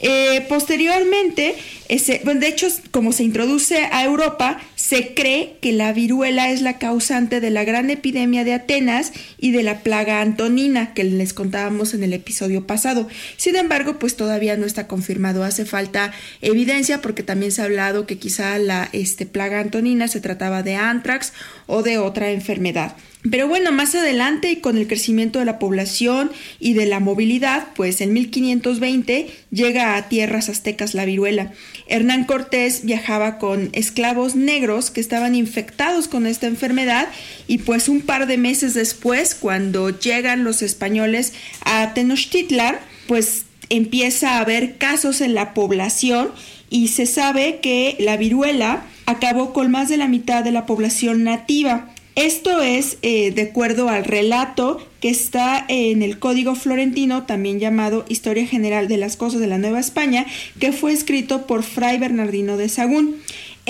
Eh, 0.00 0.44
posteriormente, 0.48 1.54
ese, 1.88 2.20
bueno, 2.24 2.40
de 2.40 2.48
hecho, 2.48 2.68
como 2.90 3.12
se 3.12 3.24
introduce 3.24 3.78
a 3.78 4.04
Europa, 4.04 4.60
se 4.88 5.12
cree 5.12 5.58
que 5.60 5.72
la 5.72 5.92
viruela 5.92 6.50
es 6.50 6.62
la 6.62 6.78
causante 6.78 7.42
de 7.42 7.50
la 7.50 7.62
gran 7.64 7.90
epidemia 7.90 8.42
de 8.42 8.54
Atenas 8.54 9.12
y 9.36 9.50
de 9.50 9.62
la 9.62 9.80
plaga 9.80 10.22
antonina 10.22 10.94
que 10.94 11.04
les 11.04 11.34
contábamos 11.34 11.92
en 11.92 12.04
el 12.04 12.14
episodio 12.14 12.66
pasado. 12.66 13.06
Sin 13.36 13.56
embargo, 13.56 13.98
pues 13.98 14.16
todavía 14.16 14.56
no 14.56 14.64
está 14.64 14.86
confirmado. 14.86 15.44
Hace 15.44 15.66
falta 15.66 16.12
evidencia 16.40 17.02
porque 17.02 17.22
también 17.22 17.52
se 17.52 17.60
ha 17.60 17.66
hablado 17.66 18.06
que 18.06 18.16
quizá 18.16 18.58
la 18.58 18.88
este, 18.94 19.26
plaga 19.26 19.60
antonina 19.60 20.08
se 20.08 20.22
trataba 20.22 20.62
de 20.62 20.76
antrax 20.76 21.34
o 21.66 21.82
de 21.82 21.98
otra 21.98 22.30
enfermedad. 22.30 22.96
Pero 23.30 23.48
bueno, 23.48 23.72
más 23.72 23.96
adelante 23.96 24.50
y 24.52 24.56
con 24.60 24.78
el 24.78 24.86
crecimiento 24.86 25.40
de 25.40 25.44
la 25.44 25.58
población 25.58 26.30
y 26.60 26.74
de 26.74 26.86
la 26.86 27.00
movilidad, 27.00 27.66
pues 27.74 28.00
en 28.00 28.12
1520 28.12 29.26
llega 29.50 29.96
a 29.96 30.08
tierras 30.08 30.48
aztecas 30.48 30.94
la 30.94 31.04
viruela. 31.04 31.52
Hernán 31.88 32.24
Cortés 32.24 32.84
viajaba 32.84 33.38
con 33.38 33.70
esclavos 33.72 34.36
negros 34.36 34.77
que 34.90 35.00
estaban 35.00 35.34
infectados 35.34 36.08
con 36.08 36.26
esta 36.26 36.46
enfermedad 36.46 37.08
y 37.46 37.58
pues 37.58 37.88
un 37.88 38.00
par 38.00 38.26
de 38.26 38.38
meses 38.38 38.74
después, 38.74 39.34
cuando 39.34 39.90
llegan 39.90 40.44
los 40.44 40.62
españoles 40.62 41.32
a 41.64 41.92
Tenochtitlan, 41.94 42.76
pues 43.06 43.44
empieza 43.68 44.36
a 44.36 44.40
haber 44.40 44.78
casos 44.78 45.20
en 45.20 45.34
la 45.34 45.54
población 45.54 46.30
y 46.70 46.88
se 46.88 47.06
sabe 47.06 47.60
que 47.60 47.96
la 47.98 48.16
viruela 48.16 48.84
acabó 49.06 49.52
con 49.52 49.70
más 49.70 49.88
de 49.88 49.96
la 49.96 50.08
mitad 50.08 50.44
de 50.44 50.52
la 50.52 50.66
población 50.66 51.24
nativa. 51.24 51.90
Esto 52.14 52.60
es 52.62 52.98
eh, 53.02 53.30
de 53.30 53.42
acuerdo 53.42 53.88
al 53.88 54.04
relato 54.04 54.84
que 55.00 55.08
está 55.08 55.64
en 55.68 56.02
el 56.02 56.18
Código 56.18 56.56
Florentino, 56.56 57.22
también 57.22 57.60
llamado 57.60 58.04
Historia 58.08 58.44
General 58.44 58.88
de 58.88 58.96
las 58.96 59.16
Cosas 59.16 59.40
de 59.40 59.46
la 59.46 59.56
Nueva 59.56 59.78
España, 59.78 60.26
que 60.58 60.72
fue 60.72 60.92
escrito 60.92 61.46
por 61.46 61.62
Fray 61.62 61.96
Bernardino 61.98 62.56
de 62.56 62.68
Sagún. 62.68 63.18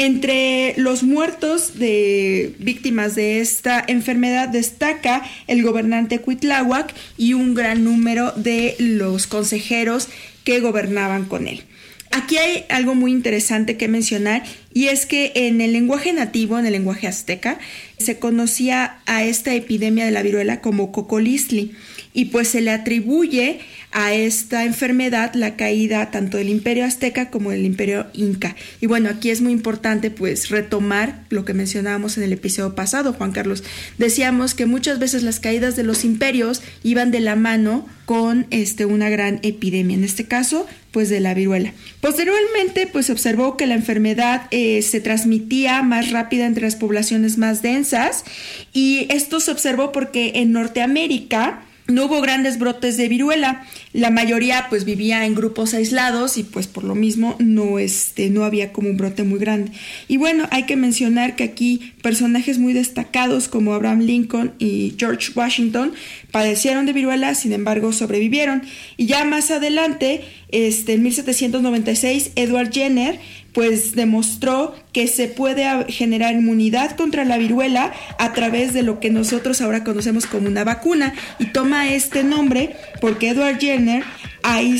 Entre 0.00 0.74
los 0.76 1.02
muertos 1.02 1.76
de 1.76 2.54
víctimas 2.60 3.16
de 3.16 3.40
esta 3.40 3.82
enfermedad 3.84 4.48
destaca 4.48 5.24
el 5.48 5.64
gobernante 5.64 6.20
Cuitláhuac 6.20 6.94
y 7.16 7.34
un 7.34 7.52
gran 7.52 7.82
número 7.82 8.30
de 8.36 8.76
los 8.78 9.26
consejeros 9.26 10.08
que 10.44 10.60
gobernaban 10.60 11.24
con 11.24 11.48
él. 11.48 11.64
Aquí 12.12 12.36
hay 12.36 12.64
algo 12.68 12.94
muy 12.94 13.10
interesante 13.10 13.76
que 13.76 13.88
mencionar 13.88 14.44
y 14.72 14.86
es 14.86 15.04
que 15.04 15.32
en 15.34 15.60
el 15.60 15.72
lenguaje 15.72 16.12
nativo, 16.12 16.60
en 16.60 16.66
el 16.66 16.74
lenguaje 16.74 17.08
azteca, 17.08 17.58
se 17.98 18.20
conocía 18.20 19.00
a 19.06 19.24
esta 19.24 19.52
epidemia 19.52 20.04
de 20.04 20.12
la 20.12 20.22
viruela 20.22 20.60
como 20.60 20.92
cocolistli 20.92 21.72
y 22.18 22.24
pues 22.24 22.48
se 22.48 22.60
le 22.60 22.72
atribuye 22.72 23.60
a 23.92 24.12
esta 24.12 24.64
enfermedad 24.64 25.34
la 25.34 25.54
caída 25.54 26.10
tanto 26.10 26.36
del 26.36 26.48
imperio 26.48 26.84
azteca 26.84 27.30
como 27.30 27.52
del 27.52 27.64
imperio 27.64 28.08
inca. 28.12 28.56
Y 28.80 28.86
bueno, 28.86 29.08
aquí 29.08 29.30
es 29.30 29.40
muy 29.40 29.52
importante 29.52 30.10
pues 30.10 30.48
retomar 30.48 31.22
lo 31.30 31.44
que 31.44 31.54
mencionábamos 31.54 32.18
en 32.18 32.24
el 32.24 32.32
episodio 32.32 32.74
pasado, 32.74 33.12
Juan 33.12 33.30
Carlos. 33.30 33.62
Decíamos 33.98 34.54
que 34.54 34.66
muchas 34.66 34.98
veces 34.98 35.22
las 35.22 35.38
caídas 35.38 35.76
de 35.76 35.84
los 35.84 36.04
imperios 36.04 36.60
iban 36.82 37.12
de 37.12 37.20
la 37.20 37.36
mano 37.36 37.86
con 38.04 38.48
este, 38.50 38.84
una 38.84 39.10
gran 39.10 39.38
epidemia, 39.44 39.96
en 39.96 40.02
este 40.02 40.24
caso 40.24 40.66
pues 40.90 41.10
de 41.10 41.20
la 41.20 41.34
viruela. 41.34 41.72
Posteriormente 42.00 42.88
pues 42.88 43.06
se 43.06 43.12
observó 43.12 43.56
que 43.56 43.68
la 43.68 43.74
enfermedad 43.74 44.48
eh, 44.50 44.82
se 44.82 45.00
transmitía 45.00 45.84
más 45.84 46.10
rápida 46.10 46.46
entre 46.46 46.64
las 46.64 46.74
poblaciones 46.74 47.38
más 47.38 47.62
densas 47.62 48.24
y 48.72 49.06
esto 49.08 49.38
se 49.38 49.52
observó 49.52 49.92
porque 49.92 50.32
en 50.34 50.50
Norteamérica 50.50 51.62
no 51.88 52.04
hubo 52.04 52.20
grandes 52.20 52.58
brotes 52.58 52.98
de 52.98 53.08
viruela. 53.08 53.64
La 53.94 54.10
mayoría 54.10 54.66
pues 54.68 54.84
vivía 54.84 55.24
en 55.24 55.34
grupos 55.34 55.72
aislados 55.72 56.36
y 56.36 56.42
pues 56.42 56.66
por 56.66 56.84
lo 56.84 56.94
mismo 56.94 57.34
no, 57.38 57.78
este, 57.78 58.28
no 58.28 58.44
había 58.44 58.72
como 58.72 58.90
un 58.90 58.98
brote 58.98 59.22
muy 59.22 59.38
grande. 59.38 59.72
Y 60.06 60.18
bueno, 60.18 60.46
hay 60.50 60.64
que 60.64 60.76
mencionar 60.76 61.34
que 61.34 61.44
aquí 61.44 61.94
personajes 62.02 62.58
muy 62.58 62.74
destacados 62.74 63.48
como 63.48 63.72
Abraham 63.72 64.00
Lincoln 64.00 64.52
y 64.58 64.96
George 64.98 65.32
Washington 65.34 65.94
padecieron 66.30 66.84
de 66.84 66.92
viruela, 66.92 67.34
sin 67.34 67.54
embargo 67.54 67.92
sobrevivieron. 67.94 68.62
Y 68.98 69.06
ya 69.06 69.24
más 69.24 69.50
adelante, 69.50 70.20
este, 70.50 70.92
en 70.92 71.02
1796, 71.02 72.32
Edward 72.36 72.70
Jenner 72.70 73.18
pues 73.52 73.94
demostró 73.94 74.74
que 74.92 75.06
se 75.06 75.28
puede 75.28 75.90
generar 75.90 76.34
inmunidad 76.34 76.96
contra 76.96 77.24
la 77.24 77.38
viruela 77.38 77.92
a 78.18 78.32
través 78.32 78.72
de 78.72 78.82
lo 78.82 79.00
que 79.00 79.10
nosotros 79.10 79.60
ahora 79.60 79.84
conocemos 79.84 80.26
como 80.26 80.48
una 80.48 80.64
vacuna 80.64 81.14
y 81.38 81.46
toma 81.46 81.88
este 81.88 82.24
nombre 82.24 82.76
porque 83.00 83.30
Edward 83.30 83.58
Jenner 83.58 84.04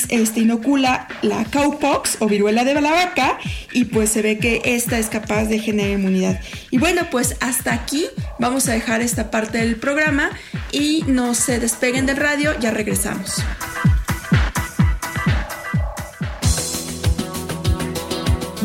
este, 0.08 0.40
inocula 0.40 1.08
la 1.22 1.44
cowpox 1.44 2.16
o 2.20 2.26
viruela 2.26 2.64
de 2.64 2.80
la 2.80 2.90
vaca 2.90 3.38
y 3.72 3.86
pues 3.86 4.10
se 4.10 4.22
ve 4.22 4.38
que 4.38 4.62
esta 4.64 4.98
es 4.98 5.08
capaz 5.08 5.44
de 5.44 5.58
generar 5.58 5.98
inmunidad. 5.98 6.40
Y 6.70 6.78
bueno, 6.78 7.08
pues 7.10 7.36
hasta 7.40 7.74
aquí 7.74 8.06
vamos 8.38 8.68
a 8.68 8.72
dejar 8.72 9.00
esta 9.00 9.30
parte 9.30 9.58
del 9.58 9.76
programa 9.76 10.30
y 10.72 11.04
no 11.06 11.34
se 11.34 11.58
despeguen 11.58 12.06
del 12.06 12.16
radio, 12.16 12.58
ya 12.60 12.70
regresamos. 12.70 13.42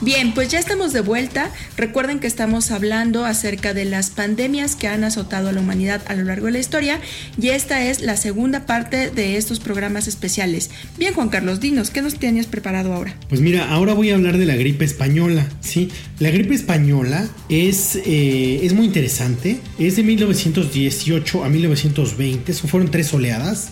Bien, 0.00 0.34
pues 0.34 0.48
ya 0.48 0.58
estamos 0.58 0.92
de 0.92 1.00
vuelta. 1.00 1.50
Recuerden 1.76 2.18
que 2.18 2.26
estamos 2.26 2.70
hablando 2.70 3.24
acerca 3.24 3.74
de 3.74 3.84
las 3.84 4.10
pandemias 4.10 4.74
que 4.74 4.88
han 4.88 5.04
azotado 5.04 5.48
a 5.48 5.52
la 5.52 5.60
humanidad 5.60 6.02
a 6.06 6.14
lo 6.14 6.24
largo 6.24 6.46
de 6.46 6.52
la 6.52 6.58
historia 6.58 7.00
y 7.40 7.48
esta 7.48 7.84
es 7.84 8.02
la 8.02 8.16
segunda 8.16 8.66
parte 8.66 9.10
de 9.10 9.36
estos 9.36 9.60
programas 9.60 10.08
especiales. 10.08 10.70
Bien, 10.98 11.14
Juan 11.14 11.28
Carlos, 11.28 11.60
dinos, 11.60 11.90
¿qué 11.90 12.02
nos 12.02 12.16
tienes 12.16 12.46
preparado 12.46 12.92
ahora? 12.92 13.14
Pues 13.28 13.40
mira, 13.40 13.70
ahora 13.70 13.94
voy 13.94 14.10
a 14.10 14.16
hablar 14.16 14.36
de 14.36 14.46
la 14.46 14.56
gripe 14.56 14.84
española, 14.84 15.48
¿sí? 15.60 15.90
La 16.18 16.30
gripe 16.30 16.54
española 16.54 17.28
es, 17.48 17.96
eh, 18.04 18.60
es 18.62 18.72
muy 18.74 18.86
interesante, 18.86 19.60
es 19.78 19.96
de 19.96 20.02
1918 20.02 21.44
a 21.44 21.48
1920, 21.48 22.52
eso 22.52 22.68
fueron 22.68 22.90
tres 22.90 23.14
oleadas. 23.14 23.70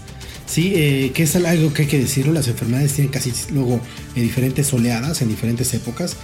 Sí, 0.52 0.74
eh, 0.76 1.12
que 1.14 1.22
es 1.22 1.34
algo 1.34 1.72
que 1.72 1.82
hay 1.82 1.88
que 1.88 1.98
decirlo, 1.98 2.30
las 2.30 2.46
enfermedades 2.46 2.92
tienen 2.92 3.10
casi 3.10 3.32
luego 3.54 3.80
eh, 4.14 4.20
diferentes 4.20 4.70
oleadas 4.74 5.22
en 5.22 5.30
diferentes 5.30 5.72
épocas. 5.72 6.14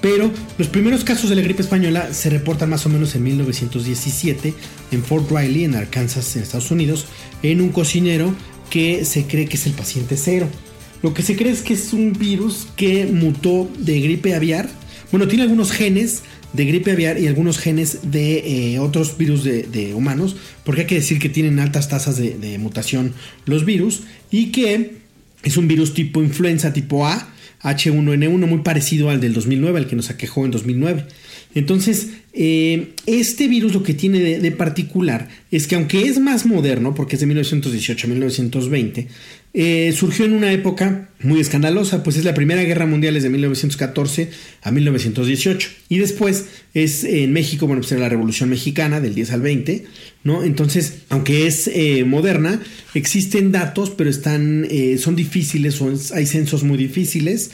Pero 0.00 0.28
los 0.58 0.66
primeros 0.66 1.04
casos 1.04 1.30
de 1.30 1.36
la 1.36 1.42
gripe 1.42 1.62
española 1.62 2.12
se 2.12 2.30
reportan 2.30 2.68
más 2.68 2.84
o 2.86 2.88
menos 2.88 3.14
en 3.14 3.22
1917 3.22 4.54
en 4.90 5.04
Fort 5.04 5.30
Riley, 5.30 5.62
en 5.62 5.76
Arkansas, 5.76 6.34
en 6.34 6.42
Estados 6.42 6.72
Unidos, 6.72 7.06
en 7.44 7.60
un 7.60 7.68
cocinero 7.68 8.34
que 8.70 9.04
se 9.04 9.26
cree 9.26 9.46
que 9.46 9.56
es 9.56 9.66
el 9.66 9.74
paciente 9.74 10.16
cero. 10.16 10.48
Lo 11.00 11.14
que 11.14 11.22
se 11.22 11.36
cree 11.36 11.52
es 11.52 11.62
que 11.62 11.74
es 11.74 11.92
un 11.92 12.12
virus 12.12 12.66
que 12.74 13.06
mutó 13.06 13.70
de 13.78 14.00
gripe 14.00 14.34
aviar. 14.34 14.68
Bueno, 15.12 15.28
tiene 15.28 15.44
algunos 15.44 15.70
genes 15.70 16.22
de 16.52 16.64
gripe 16.64 16.92
aviar 16.92 17.18
y 17.18 17.26
algunos 17.26 17.58
genes 17.58 18.10
de 18.10 18.74
eh, 18.74 18.78
otros 18.78 19.16
virus 19.16 19.44
de, 19.44 19.92
humanos, 19.94 20.36
porque 20.64 20.82
hay 20.82 20.86
que 20.86 20.94
decir 20.96 21.18
que 21.18 21.28
tienen 21.28 21.58
altas 21.58 21.88
tasas 21.88 22.16
de, 22.16 22.58
mutación 22.58 23.14
los 23.46 23.64
virus 23.64 24.02
y 24.30 24.46
que 24.52 24.96
es 25.42 25.56
un 25.56 25.68
virus 25.68 25.94
tipo 25.94 26.22
influenza 26.22 26.72
tipo 26.72 27.06
A, 27.06 27.32
H1N1, 27.62 28.46
muy 28.46 28.60
parecido 28.60 29.10
al 29.10 29.20
del 29.20 29.34
2009, 29.34 29.78
al 29.78 29.86
que 29.86 29.96
nos 29.96 30.10
aquejó 30.10 30.44
en 30.44 30.50
2009. 30.50 31.06
Entonces, 31.54 32.08
eh, 32.32 32.94
este 33.06 33.48
virus 33.48 33.74
lo 33.74 33.82
que 33.82 33.92
tiene 33.92 34.38
de, 34.38 34.52
particular 34.52 35.28
es 35.50 35.66
que 35.66 35.74
aunque 35.74 36.02
es 36.02 36.18
más 36.18 36.46
moderno, 36.46 36.94
porque 36.94 37.16
es 37.16 37.20
de 37.20 37.26
1918 37.26 38.06
a 38.06 38.10
1920, 38.10 39.08
eh, 39.52 39.92
surgió 39.96 40.24
en 40.24 40.32
una 40.32 40.52
época 40.52 41.08
muy 41.20 41.40
escandalosa, 41.40 42.02
pues 42.02 42.16
es 42.16 42.24
la 42.24 42.34
Primera 42.34 42.62
Guerra 42.62 42.86
Mundial 42.86 43.16
es 43.16 43.22
de 43.22 43.30
1914 43.30 44.30
a 44.62 44.70
1918. 44.70 45.68
Y 45.88 45.98
después 45.98 46.46
es 46.72 47.04
en 47.04 47.32
México, 47.32 47.66
bueno, 47.66 47.82
pues 47.82 47.92
era 47.92 48.02
la 48.02 48.08
Revolución 48.08 48.48
Mexicana 48.48 49.00
del 49.00 49.14
10 49.14 49.32
al 49.32 49.42
20, 49.42 49.84
¿no? 50.24 50.44
Entonces, 50.44 51.00
aunque 51.08 51.46
es 51.46 51.68
eh, 51.68 52.04
moderna, 52.04 52.62
existen 52.94 53.52
datos, 53.52 53.90
pero 53.90 54.08
están, 54.08 54.66
son 54.98 55.16
difíciles, 55.16 55.74
son, 55.74 55.98
hay 56.14 56.26
censos 56.26 56.62
muy 56.62 56.78
difíciles, 56.78 57.50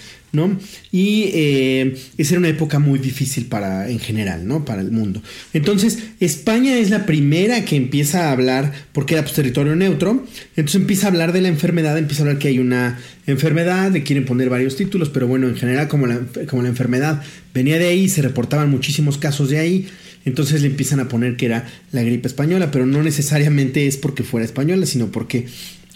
Y 0.92 1.30
eh, 1.34 1.96
esa 2.18 2.34
era 2.34 2.40
una 2.40 2.48
época 2.48 2.78
muy 2.78 2.98
difícil 2.98 3.46
para, 3.46 3.88
en 3.88 3.98
general, 3.98 4.46
¿no? 4.46 4.64
Para 4.64 4.82
el 4.82 4.90
mundo. 4.90 5.22
Entonces, 5.52 5.98
España 6.20 6.76
es 6.76 6.90
la 6.90 7.06
primera 7.06 7.64
que 7.64 7.76
empieza 7.76 8.28
a 8.28 8.32
hablar, 8.32 8.72
porque 8.92 9.14
era 9.14 9.22
pues, 9.22 9.34
territorio 9.34 9.76
neutro, 9.76 10.24
entonces 10.56 10.80
empieza 10.80 11.06
a 11.06 11.10
hablar 11.10 11.32
de 11.32 11.40
la 11.40 11.48
enfermedad, 11.48 11.96
empieza 11.98 12.22
a 12.22 12.26
hablar 12.26 12.38
que 12.38 12.48
hay 12.48 12.58
una 12.58 12.98
enfermedad, 13.26 13.90
le 13.92 14.02
quieren 14.02 14.24
poner 14.24 14.48
varios 14.48 14.76
títulos, 14.76 15.08
pero 15.08 15.26
bueno, 15.26 15.48
en 15.48 15.56
general, 15.56 15.88
como 15.88 16.06
la, 16.06 16.20
como 16.48 16.62
la 16.62 16.68
enfermedad 16.68 17.22
venía 17.54 17.78
de 17.78 17.86
ahí, 17.86 18.08
se 18.08 18.22
reportaban 18.22 18.70
muchísimos 18.70 19.18
casos 19.18 19.50
de 19.50 19.58
ahí, 19.58 19.88
entonces 20.24 20.60
le 20.60 20.66
empiezan 20.66 21.00
a 21.00 21.08
poner 21.08 21.36
que 21.36 21.46
era 21.46 21.66
la 21.92 22.02
gripe 22.02 22.26
española, 22.26 22.70
pero 22.70 22.84
no 22.84 23.02
necesariamente 23.02 23.86
es 23.86 23.96
porque 23.96 24.24
fuera 24.24 24.44
española, 24.44 24.84
sino 24.84 25.06
porque 25.12 25.46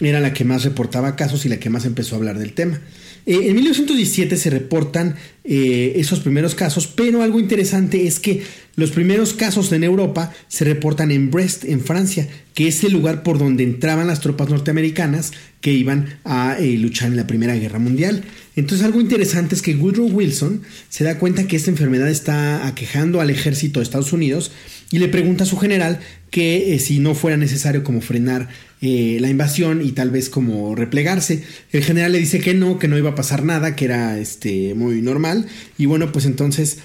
era 0.00 0.20
la 0.20 0.32
que 0.32 0.44
más 0.44 0.64
reportaba 0.64 1.16
casos 1.16 1.44
y 1.44 1.48
la 1.48 1.58
que 1.58 1.70
más 1.70 1.84
empezó 1.84 2.14
a 2.14 2.18
hablar 2.18 2.38
del 2.38 2.52
tema. 2.52 2.80
Eh, 3.26 3.48
en 3.48 3.54
1917 3.54 4.36
se 4.36 4.50
reportan 4.50 5.14
eh, 5.44 5.92
esos 5.96 6.20
primeros 6.20 6.54
casos, 6.54 6.86
pero 6.86 7.22
algo 7.22 7.38
interesante 7.38 8.06
es 8.06 8.18
que 8.18 8.42
los 8.76 8.92
primeros 8.92 9.34
casos 9.34 9.70
en 9.72 9.84
Europa 9.84 10.32
se 10.48 10.64
reportan 10.64 11.10
en 11.10 11.30
Brest, 11.30 11.64
en 11.64 11.80
Francia, 11.80 12.26
que 12.54 12.68
es 12.68 12.82
el 12.82 12.92
lugar 12.92 13.22
por 13.22 13.38
donde 13.38 13.62
entraban 13.62 14.06
las 14.06 14.20
tropas 14.20 14.48
norteamericanas 14.48 15.32
que 15.60 15.72
iban 15.72 16.18
a 16.24 16.56
eh, 16.58 16.78
luchar 16.78 17.08
en 17.08 17.16
la 17.16 17.26
Primera 17.26 17.54
Guerra 17.54 17.78
Mundial. 17.78 18.24
Entonces 18.56 18.86
algo 18.86 19.00
interesante 19.00 19.54
es 19.54 19.60
que 19.60 19.74
Woodrow 19.74 20.08
Wilson 20.08 20.62
se 20.88 21.04
da 21.04 21.18
cuenta 21.18 21.46
que 21.46 21.56
esta 21.56 21.70
enfermedad 21.70 22.08
está 22.08 22.66
aquejando 22.66 23.20
al 23.20 23.28
ejército 23.28 23.80
de 23.80 23.84
Estados 23.84 24.12
Unidos 24.12 24.50
y 24.90 24.98
le 24.98 25.08
pregunta 25.08 25.44
a 25.44 25.46
su 25.46 25.58
general 25.58 26.00
que 26.30 26.78
si 26.78 27.00
no 27.00 27.14
fuera 27.14 27.36
necesario 27.36 27.84
como 27.84 28.00
frenar 28.00 28.48
eh, 28.82 29.18
la 29.20 29.28
invasión 29.28 29.82
y 29.82 29.92
tal 29.92 30.10
vez 30.10 30.30
como 30.30 30.74
replegarse. 30.74 31.44
El 31.70 31.84
general 31.84 32.12
le 32.12 32.18
dice 32.18 32.40
que 32.40 32.54
no, 32.54 32.78
que 32.78 32.88
no 32.88 32.96
iba 32.96 33.10
a 33.10 33.14
pasar 33.14 33.44
nada, 33.44 33.76
que 33.76 33.84
era 33.84 34.18
este, 34.18 34.74
muy 34.74 35.02
normal. 35.02 35.46
Y 35.76 35.86
bueno, 35.86 36.12
pues 36.12 36.24
entonces 36.24 36.78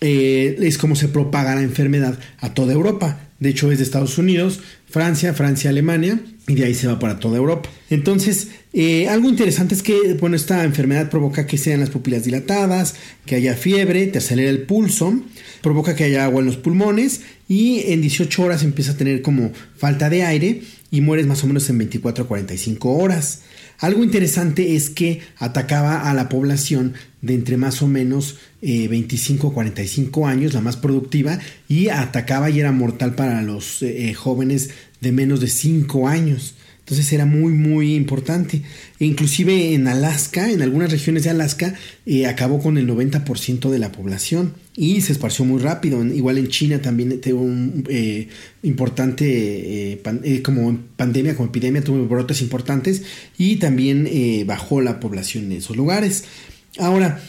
eh, 0.00 0.56
es 0.60 0.78
como 0.78 0.96
se 0.96 1.08
propaga 1.08 1.54
la 1.54 1.62
enfermedad 1.62 2.18
a 2.38 2.54
toda 2.54 2.72
Europa. 2.72 3.28
De 3.42 3.48
hecho, 3.48 3.72
es 3.72 3.78
de 3.78 3.84
Estados 3.84 4.18
Unidos, 4.18 4.60
Francia, 4.88 5.34
Francia, 5.34 5.68
Alemania, 5.68 6.20
y 6.46 6.54
de 6.54 6.64
ahí 6.64 6.74
se 6.74 6.86
va 6.86 7.00
para 7.00 7.18
toda 7.18 7.38
Europa. 7.38 7.68
Entonces, 7.90 8.50
eh, 8.72 9.08
algo 9.08 9.28
interesante 9.28 9.74
es 9.74 9.82
que, 9.82 10.14
bueno, 10.20 10.36
esta 10.36 10.62
enfermedad 10.62 11.10
provoca 11.10 11.44
que 11.44 11.58
sean 11.58 11.80
las 11.80 11.90
pupilas 11.90 12.22
dilatadas, 12.22 12.94
que 13.26 13.34
haya 13.34 13.56
fiebre, 13.56 14.06
te 14.06 14.18
acelera 14.18 14.48
el 14.48 14.62
pulso, 14.62 15.20
provoca 15.60 15.96
que 15.96 16.04
haya 16.04 16.24
agua 16.24 16.38
en 16.38 16.46
los 16.46 16.56
pulmones 16.56 17.22
y 17.48 17.80
en 17.92 18.00
18 18.00 18.44
horas 18.44 18.62
empieza 18.62 18.92
a 18.92 18.96
tener 18.96 19.22
como 19.22 19.50
falta 19.76 20.08
de 20.08 20.22
aire 20.22 20.62
y 20.92 21.00
mueres 21.00 21.26
más 21.26 21.42
o 21.42 21.48
menos 21.48 21.68
en 21.68 21.78
24 21.78 22.22
a 22.22 22.28
45 22.28 22.92
horas. 22.92 23.42
Algo 23.78 24.04
interesante 24.04 24.76
es 24.76 24.90
que 24.90 25.20
atacaba 25.38 26.08
a 26.08 26.14
la 26.14 26.28
población 26.28 26.94
de 27.20 27.34
entre 27.34 27.56
más 27.56 27.82
o 27.82 27.88
menos 27.88 28.38
25 28.60 29.48
a 29.48 29.52
45 29.52 30.26
años, 30.26 30.54
la 30.54 30.60
más 30.60 30.76
productiva, 30.76 31.38
y 31.68 31.88
atacaba 31.88 32.50
y 32.50 32.60
era 32.60 32.72
mortal 32.72 33.14
para 33.14 33.42
los 33.42 33.82
eh, 33.82 34.14
jóvenes 34.14 34.70
de 35.00 35.12
menos 35.12 35.40
de 35.40 35.48
5 35.48 36.08
años. 36.08 36.54
Entonces 36.84 37.12
era 37.12 37.26
muy, 37.26 37.52
muy 37.52 37.94
importante. 37.94 38.62
Inclusive 38.98 39.72
en 39.72 39.86
Alaska, 39.86 40.50
en 40.50 40.62
algunas 40.62 40.90
regiones 40.90 41.22
de 41.22 41.30
Alaska, 41.30 41.74
eh, 42.06 42.26
acabó 42.26 42.58
con 42.58 42.76
el 42.76 42.88
90% 42.88 43.70
de 43.70 43.78
la 43.78 43.92
población 43.92 44.54
y 44.76 45.00
se 45.00 45.12
esparció 45.12 45.44
muy 45.44 45.60
rápido. 45.60 46.04
Igual 46.04 46.38
en 46.38 46.48
China 46.48 46.82
también 46.82 47.20
tuvo 47.20 47.42
un 47.42 47.84
eh, 47.88 48.26
importante, 48.64 49.92
eh, 49.92 50.42
como 50.42 50.76
pandemia, 50.96 51.36
como 51.36 51.50
epidemia, 51.50 51.84
tuvo 51.84 52.04
brotes 52.06 52.42
importantes 52.42 53.02
y 53.38 53.56
también 53.56 54.08
bajó 54.44 54.80
la 54.80 54.98
población 54.98 55.44
en 55.44 55.52
esos 55.52 55.76
lugares. 55.76 56.24
Ahora, 56.78 57.22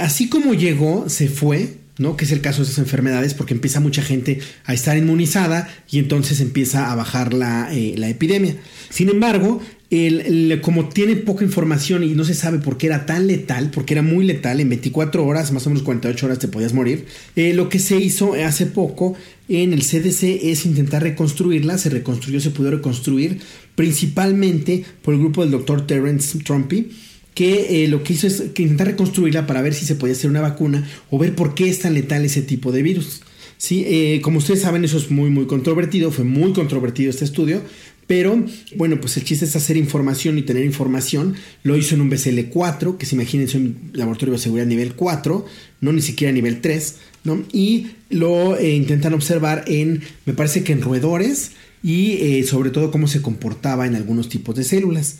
así 0.00 0.28
como 0.28 0.54
llegó, 0.54 1.08
se 1.08 1.28
fue, 1.28 1.81
¿no? 1.98 2.16
Que 2.16 2.24
es 2.24 2.32
el 2.32 2.40
caso 2.40 2.62
de 2.62 2.68
esas 2.68 2.78
enfermedades, 2.78 3.34
porque 3.34 3.54
empieza 3.54 3.80
mucha 3.80 4.02
gente 4.02 4.40
a 4.64 4.74
estar 4.74 4.96
inmunizada 4.96 5.68
y 5.90 5.98
entonces 5.98 6.40
empieza 6.40 6.90
a 6.90 6.94
bajar 6.94 7.34
la, 7.34 7.72
eh, 7.74 7.94
epidemia. 8.08 8.56
Sin 8.90 9.08
embargo, 9.08 9.60
el, 9.90 10.60
como 10.62 10.88
tiene 10.88 11.16
poca 11.16 11.44
información 11.44 12.02
y 12.02 12.14
no 12.14 12.24
se 12.24 12.34
sabe 12.34 12.58
por 12.58 12.78
qué 12.78 12.86
era 12.86 13.04
tan 13.04 13.26
letal, 13.26 13.70
porque 13.70 13.92
era 13.92 14.02
muy 14.02 14.24
letal, 14.24 14.60
en 14.60 14.70
24 14.70 15.24
horas, 15.24 15.52
más 15.52 15.66
o 15.66 15.70
menos 15.70 15.82
48 15.82 16.26
horas 16.26 16.38
te 16.38 16.48
podías 16.48 16.72
morir, 16.72 17.04
eh, 17.36 17.52
lo 17.52 17.68
que 17.68 17.78
se 17.78 17.96
hizo 17.98 18.32
hace 18.34 18.64
poco 18.66 19.14
en 19.48 19.74
el 19.74 19.82
CDC 19.82 20.50
es 20.50 20.64
intentar 20.64 21.02
reconstruirla, 21.02 21.76
se 21.76 21.90
reconstruyó, 21.90 22.40
se 22.40 22.50
pudo 22.50 22.70
reconstruir, 22.70 23.40
principalmente 23.74 24.84
por 25.02 25.12
el 25.12 25.20
grupo 25.20 25.42
del 25.42 25.50
doctor 25.50 25.86
Terence 25.86 26.38
Trumpy, 26.38 26.90
que 27.34 27.84
eh, 27.84 27.88
lo 27.88 28.02
que 28.02 28.12
hizo 28.12 28.26
es 28.26 28.42
que 28.54 28.62
intentar 28.62 28.88
reconstruirla 28.88 29.46
para 29.46 29.62
ver 29.62 29.74
si 29.74 29.86
se 29.86 29.94
podía 29.94 30.14
hacer 30.14 30.30
una 30.30 30.40
vacuna 30.40 30.88
o 31.10 31.18
ver 31.18 31.34
por 31.34 31.54
qué 31.54 31.68
es 31.68 31.80
tan 31.80 31.94
letal 31.94 32.24
ese 32.24 32.42
tipo 32.42 32.72
de 32.72 32.82
virus. 32.82 33.22
Sí, 33.56 33.84
eh, 33.86 34.20
como 34.22 34.38
ustedes 34.38 34.62
saben, 34.62 34.84
eso 34.84 34.98
es 34.98 35.10
muy, 35.10 35.30
muy 35.30 35.46
controvertido, 35.46 36.10
fue 36.10 36.24
muy 36.24 36.52
controvertido 36.52 37.10
este 37.10 37.24
estudio, 37.24 37.62
pero 38.08 38.44
bueno, 38.76 39.00
pues 39.00 39.16
el 39.16 39.24
chiste 39.24 39.44
es 39.44 39.54
hacer 39.54 39.76
información 39.76 40.36
y 40.36 40.42
tener 40.42 40.64
información. 40.64 41.36
Lo 41.62 41.76
hizo 41.76 41.94
en 41.94 42.00
un 42.00 42.10
BCL4, 42.10 42.96
que 42.96 43.06
se 43.06 43.14
imaginen 43.14 43.46
es 43.46 43.54
un 43.54 43.90
laboratorio 43.92 44.32
de 44.32 44.40
seguridad 44.40 44.66
nivel 44.66 44.94
4, 44.94 45.46
no 45.80 45.92
ni 45.92 46.02
siquiera 46.02 46.32
nivel 46.32 46.60
3, 46.60 46.96
¿no? 47.22 47.44
Y 47.52 47.92
lo 48.10 48.56
eh, 48.56 48.74
intentan 48.74 49.14
observar 49.14 49.64
en, 49.68 50.02
me 50.26 50.32
parece 50.34 50.64
que 50.64 50.72
en 50.72 50.82
roedores 50.82 51.52
y 51.84 52.44
sobre 52.44 52.70
todo 52.70 52.92
cómo 52.92 53.08
se 53.08 53.22
comportaba 53.22 53.86
en 53.88 53.96
algunos 53.96 54.28
tipos 54.28 54.54
de 54.54 54.62
células. 54.62 55.18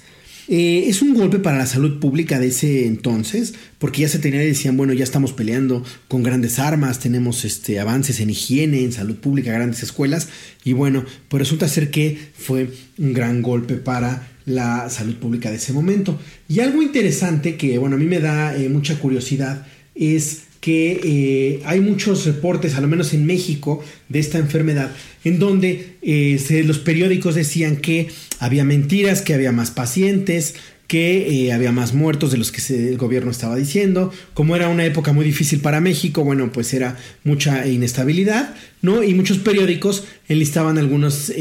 Eh, 0.48 0.84
es 0.88 1.02
un 1.02 1.14
golpe 1.14 1.38
para 1.38 1.58
la 1.58 1.66
salud 1.66 2.00
pública 2.00 2.38
de 2.38 2.48
ese 2.48 2.86
entonces, 2.86 3.54
porque 3.78 4.02
ya 4.02 4.08
se 4.08 4.18
tenía, 4.18 4.40
decían, 4.40 4.76
bueno, 4.76 4.92
ya 4.92 5.04
estamos 5.04 5.32
peleando 5.32 5.84
con 6.08 6.22
grandes 6.22 6.58
armas, 6.58 6.98
tenemos 6.98 7.44
este, 7.44 7.78
avances 7.78 8.20
en 8.20 8.30
higiene, 8.30 8.82
en 8.82 8.92
salud 8.92 9.16
pública, 9.16 9.52
grandes 9.52 9.82
escuelas, 9.82 10.28
y 10.64 10.72
bueno, 10.72 11.04
pues 11.28 11.42
resulta 11.42 11.68
ser 11.68 11.90
que 11.90 12.18
fue 12.34 12.70
un 12.98 13.12
gran 13.12 13.42
golpe 13.42 13.76
para 13.76 14.28
la 14.44 14.90
salud 14.90 15.14
pública 15.16 15.50
de 15.50 15.56
ese 15.56 15.72
momento. 15.72 16.18
Y 16.48 16.60
algo 16.60 16.82
interesante 16.82 17.56
que, 17.56 17.78
bueno, 17.78 17.96
a 17.96 17.98
mí 17.98 18.06
me 18.06 18.18
da 18.18 18.56
eh, 18.56 18.68
mucha 18.68 18.98
curiosidad 18.98 19.66
es 19.94 20.42
que 20.62 21.00
eh, 21.02 21.60
hay 21.64 21.80
muchos 21.80 22.24
reportes, 22.24 22.76
a 22.76 22.80
lo 22.80 22.86
menos 22.86 23.12
en 23.14 23.26
México, 23.26 23.84
de 24.08 24.20
esta 24.20 24.38
enfermedad, 24.38 24.92
en 25.24 25.40
donde 25.40 25.96
eh, 26.02 26.62
los 26.64 26.78
periódicos 26.78 27.34
decían 27.34 27.78
que 27.78 28.06
había 28.38 28.62
mentiras, 28.62 29.22
que 29.22 29.34
había 29.34 29.50
más 29.50 29.72
pacientes, 29.72 30.54
que 30.86 31.46
eh, 31.46 31.52
había 31.52 31.72
más 31.72 31.94
muertos 31.94 32.30
de 32.30 32.38
los 32.38 32.52
que 32.52 32.62
el 32.90 32.96
gobierno 32.96 33.32
estaba 33.32 33.56
diciendo. 33.56 34.12
Como 34.34 34.54
era 34.54 34.68
una 34.68 34.84
época 34.84 35.12
muy 35.12 35.24
difícil 35.24 35.58
para 35.58 35.80
México, 35.80 36.22
bueno, 36.22 36.52
pues 36.52 36.72
era 36.74 36.96
mucha 37.24 37.66
inestabilidad, 37.66 38.54
¿no? 38.82 39.02
Y 39.02 39.14
muchos 39.14 39.38
periódicos 39.38 40.04
enlistaban 40.28 40.78
algunos 40.78 41.32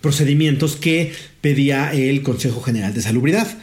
procedimientos 0.00 0.76
que 0.76 1.12
pedía 1.42 1.92
el 1.92 2.22
Consejo 2.22 2.62
General 2.62 2.94
de 2.94 3.02
Salubridad. 3.02 3.58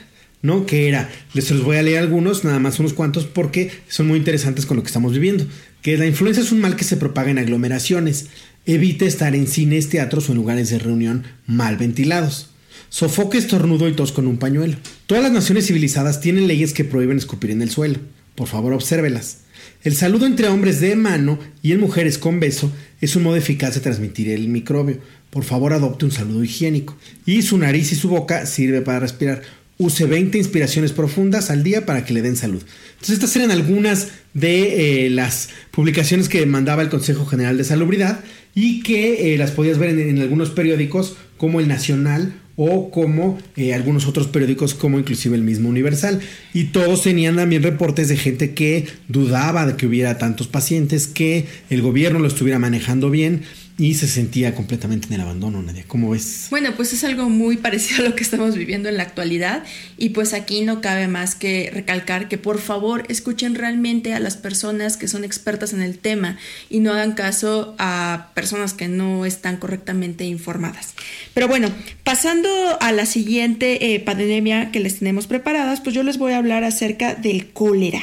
¿No? 0.46 0.66
Que 0.66 0.88
era, 0.88 1.10
les 1.34 1.50
los 1.52 1.64
voy 1.64 1.78
a 1.78 1.84
leer 1.84 2.00
algunos, 2.00 2.44
nada 2.44 2.60
más 2.60 2.80
unos 2.80 2.94
cuantos, 2.94 3.26
porque 3.26 3.72
son 3.88 4.08
muy 4.08 4.18
interesantes 4.18 4.66
con 4.66 4.78
lo 4.78 4.84
que 4.84 4.88
estamos 4.88 5.14
viviendo. 5.14 5.46
Que 5.82 5.98
la 5.98 6.06
influenza 6.06 6.42
es 6.42 6.52
un 6.52 6.62
mal 6.62 6.76
que 6.76 6.84
se 6.84 6.98
propaga 6.98 7.32
en 7.32 7.40
aglomeraciones. 7.40 8.28
Evite 8.66 9.06
estar 9.06 9.36
en 9.36 9.48
cines, 9.48 9.90
teatros 9.90 10.30
o 10.30 10.32
en 10.32 10.38
lugares 10.38 10.70
de 10.70 10.80
reunión 10.80 11.24
mal 11.46 11.78
ventilados. 11.78 12.50
Sofoque, 12.90 13.38
estornudo 13.38 13.90
y 13.90 13.94
tos 13.94 14.12
con 14.12 14.28
un 14.28 14.38
pañuelo. 14.38 14.78
Todas 15.06 15.24
las 15.24 15.34
naciones 15.34 15.68
civilizadas 15.68 16.22
tienen 16.22 16.48
leyes 16.48 16.74
que 16.74 16.86
prohíben 16.86 17.18
escupir 17.18 17.52
en 17.52 17.62
el 17.62 17.70
suelo. 17.70 18.00
Por 18.36 18.48
favor, 18.48 18.74
obsérvelas. 18.74 19.40
El 19.84 19.96
saludo 19.96 20.26
entre 20.26 20.48
hombres 20.48 20.80
de 20.80 20.96
mano 20.96 21.38
y 21.62 21.72
en 21.72 21.80
mujeres 21.80 22.18
con 22.18 22.40
beso 22.40 22.72
es 23.02 23.16
un 23.16 23.24
modo 23.24 23.36
eficaz 23.36 23.76
de 23.76 23.82
transmitir 23.82 24.30
el 24.30 24.48
microbio. 24.48 25.00
Por 25.30 25.44
favor, 25.44 25.74
adopte 25.74 26.06
un 26.06 26.12
saludo 26.12 26.44
higiénico. 26.44 26.98
Y 27.26 27.42
su 27.42 27.58
nariz 27.58 27.92
y 27.92 27.96
su 27.96 28.10
boca 28.10 28.46
sirve 28.46 28.82
para 28.82 29.02
respirar. 29.02 29.42
Use 29.78 30.06
20 30.06 30.38
inspiraciones 30.38 30.94
profundas 30.94 31.50
al 31.50 31.64
día 31.64 31.86
para 31.86 32.06
que 32.06 32.14
le 32.14 32.22
den 32.22 32.38
salud. 32.38 32.64
Entonces 32.94 33.16
estas 33.16 33.36
eran 33.36 33.52
algunas 33.52 34.10
de 34.34 35.06
eh, 35.06 35.10
las 35.10 35.50
publicaciones 35.72 36.30
que 36.30 36.46
mandaba 36.46 36.82
el 36.82 36.90
Consejo 36.90 37.26
General 37.26 37.58
de 37.58 37.66
Salubridad 37.66 38.22
y 38.54 38.84
que 38.84 39.34
eh, 39.34 39.38
las 39.38 39.52
podías 39.52 39.78
ver 39.78 39.90
en, 40.00 40.20
algunos 40.20 40.50
periódicos 40.52 41.18
como 41.38 41.60
el 41.60 41.68
Nacional 41.68 42.34
o 42.56 42.90
como 42.90 43.38
eh, 43.58 43.74
algunos 43.74 44.08
otros 44.08 44.28
periódicos 44.28 44.74
como 44.74 44.98
inclusive 44.98 45.36
el 45.36 45.44
mismo 45.44 45.68
Universal. 45.68 46.22
Y 46.54 46.66
todos 46.66 47.04
tenían 47.04 47.36
también 47.36 47.62
reportes 47.62 48.08
de 48.08 48.16
gente 48.16 48.54
que 48.54 48.88
dudaba 49.10 49.66
de 49.66 49.76
que 49.76 49.88
hubiera 49.88 50.18
tantos 50.18 50.48
pacientes, 50.48 51.08
que 51.08 51.48
el 51.70 51.82
gobierno 51.82 52.20
lo 52.20 52.28
estuviera 52.28 52.60
manejando 52.60 53.10
bien 53.10 53.42
y 53.78 53.96
se 53.96 54.08
sentía 54.08 54.56
completamente 54.56 55.08
en 55.08 55.14
el 55.14 55.22
abandono, 55.22 55.62
Nadia. 55.62 55.84
¿Cómo 55.88 56.12
ves? 56.12 56.48
Bueno, 56.50 56.74
pues 56.76 56.94
es 56.94 57.04
algo 57.04 57.30
muy 57.30 57.58
parecido 57.66 58.06
a 58.06 58.10
lo 58.10 58.16
que 58.16 58.24
estamos 58.24 58.56
viviendo 58.56 58.88
en 58.90 58.98
la 58.98 59.04
actualidad 59.04 59.64
y 59.98 60.10
pues 60.10 60.34
aquí 60.34 60.62
no 60.62 60.82
cabe 60.82 61.08
más 61.08 61.36
que 61.36 61.70
recalcar 61.74 62.30
que 62.30 62.38
por 62.38 62.60
favor 62.60 63.04
escuchen 63.10 63.56
realmente 63.56 64.14
a 64.14 64.20
las 64.20 64.38
personas 64.38 64.98
que 64.98 65.08
son 65.08 65.24
expertas 65.24 65.74
en 65.74 65.82
el 65.82 65.98
tema 65.98 66.38
y 66.70 66.80
no 66.80 66.92
hagan 66.94 67.14
caso 67.14 67.76
a 67.78 68.32
personas 68.34 68.74
que 68.74 68.88
no 68.88 69.26
están 69.26 69.58
correctamente 69.58 70.26
informadas. 70.26 70.94
Pero 71.34 71.48
bueno, 71.48 71.70
pasando 72.04 72.50
a 72.80 72.92
la 72.92 73.06
siguiente 73.06 73.94
eh, 73.94 74.00
pandemia 74.00 74.72
que 74.72 74.80
les 74.80 75.00
tenemos 75.00 75.28
preparadas, 75.28 75.82
pues 75.82 75.94
yo 75.94 76.04
les 76.04 76.18
voy 76.18 76.34
a 76.34 76.38
hablar 76.38 76.64
acerca 76.64 77.16
del 77.16 77.48
cólera. 77.48 78.02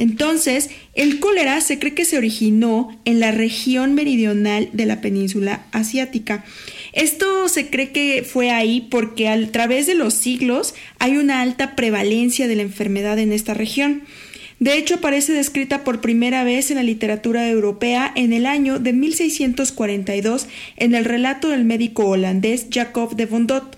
Entonces, 0.00 0.70
el 0.94 1.20
cólera 1.20 1.60
se 1.60 1.78
cree 1.78 1.92
que 1.92 2.06
se 2.06 2.16
originó 2.16 2.98
en 3.04 3.20
la 3.20 3.32
región 3.32 3.94
meridional 3.94 4.70
de 4.72 4.86
la 4.86 5.02
península 5.02 5.66
asiática. 5.72 6.42
Esto 6.94 7.50
se 7.50 7.68
cree 7.68 7.90
que 7.90 8.24
fue 8.26 8.50
ahí 8.50 8.88
porque 8.90 9.28
a 9.28 9.52
través 9.52 9.86
de 9.86 9.94
los 9.94 10.14
siglos 10.14 10.74
hay 10.98 11.18
una 11.18 11.42
alta 11.42 11.76
prevalencia 11.76 12.48
de 12.48 12.56
la 12.56 12.62
enfermedad 12.62 13.18
en 13.18 13.30
esta 13.30 13.52
región. 13.52 14.04
De 14.58 14.78
hecho, 14.78 14.94
aparece 14.94 15.34
descrita 15.34 15.84
por 15.84 16.00
primera 16.00 16.44
vez 16.44 16.70
en 16.70 16.78
la 16.78 16.82
literatura 16.82 17.46
europea 17.50 18.10
en 18.16 18.32
el 18.32 18.46
año 18.46 18.78
de 18.78 18.94
1642 18.94 20.46
en 20.78 20.94
el 20.94 21.04
relato 21.04 21.50
del 21.50 21.66
médico 21.66 22.06
holandés 22.06 22.68
Jacob 22.72 23.16
de 23.16 23.26
Vondot. 23.26 23.76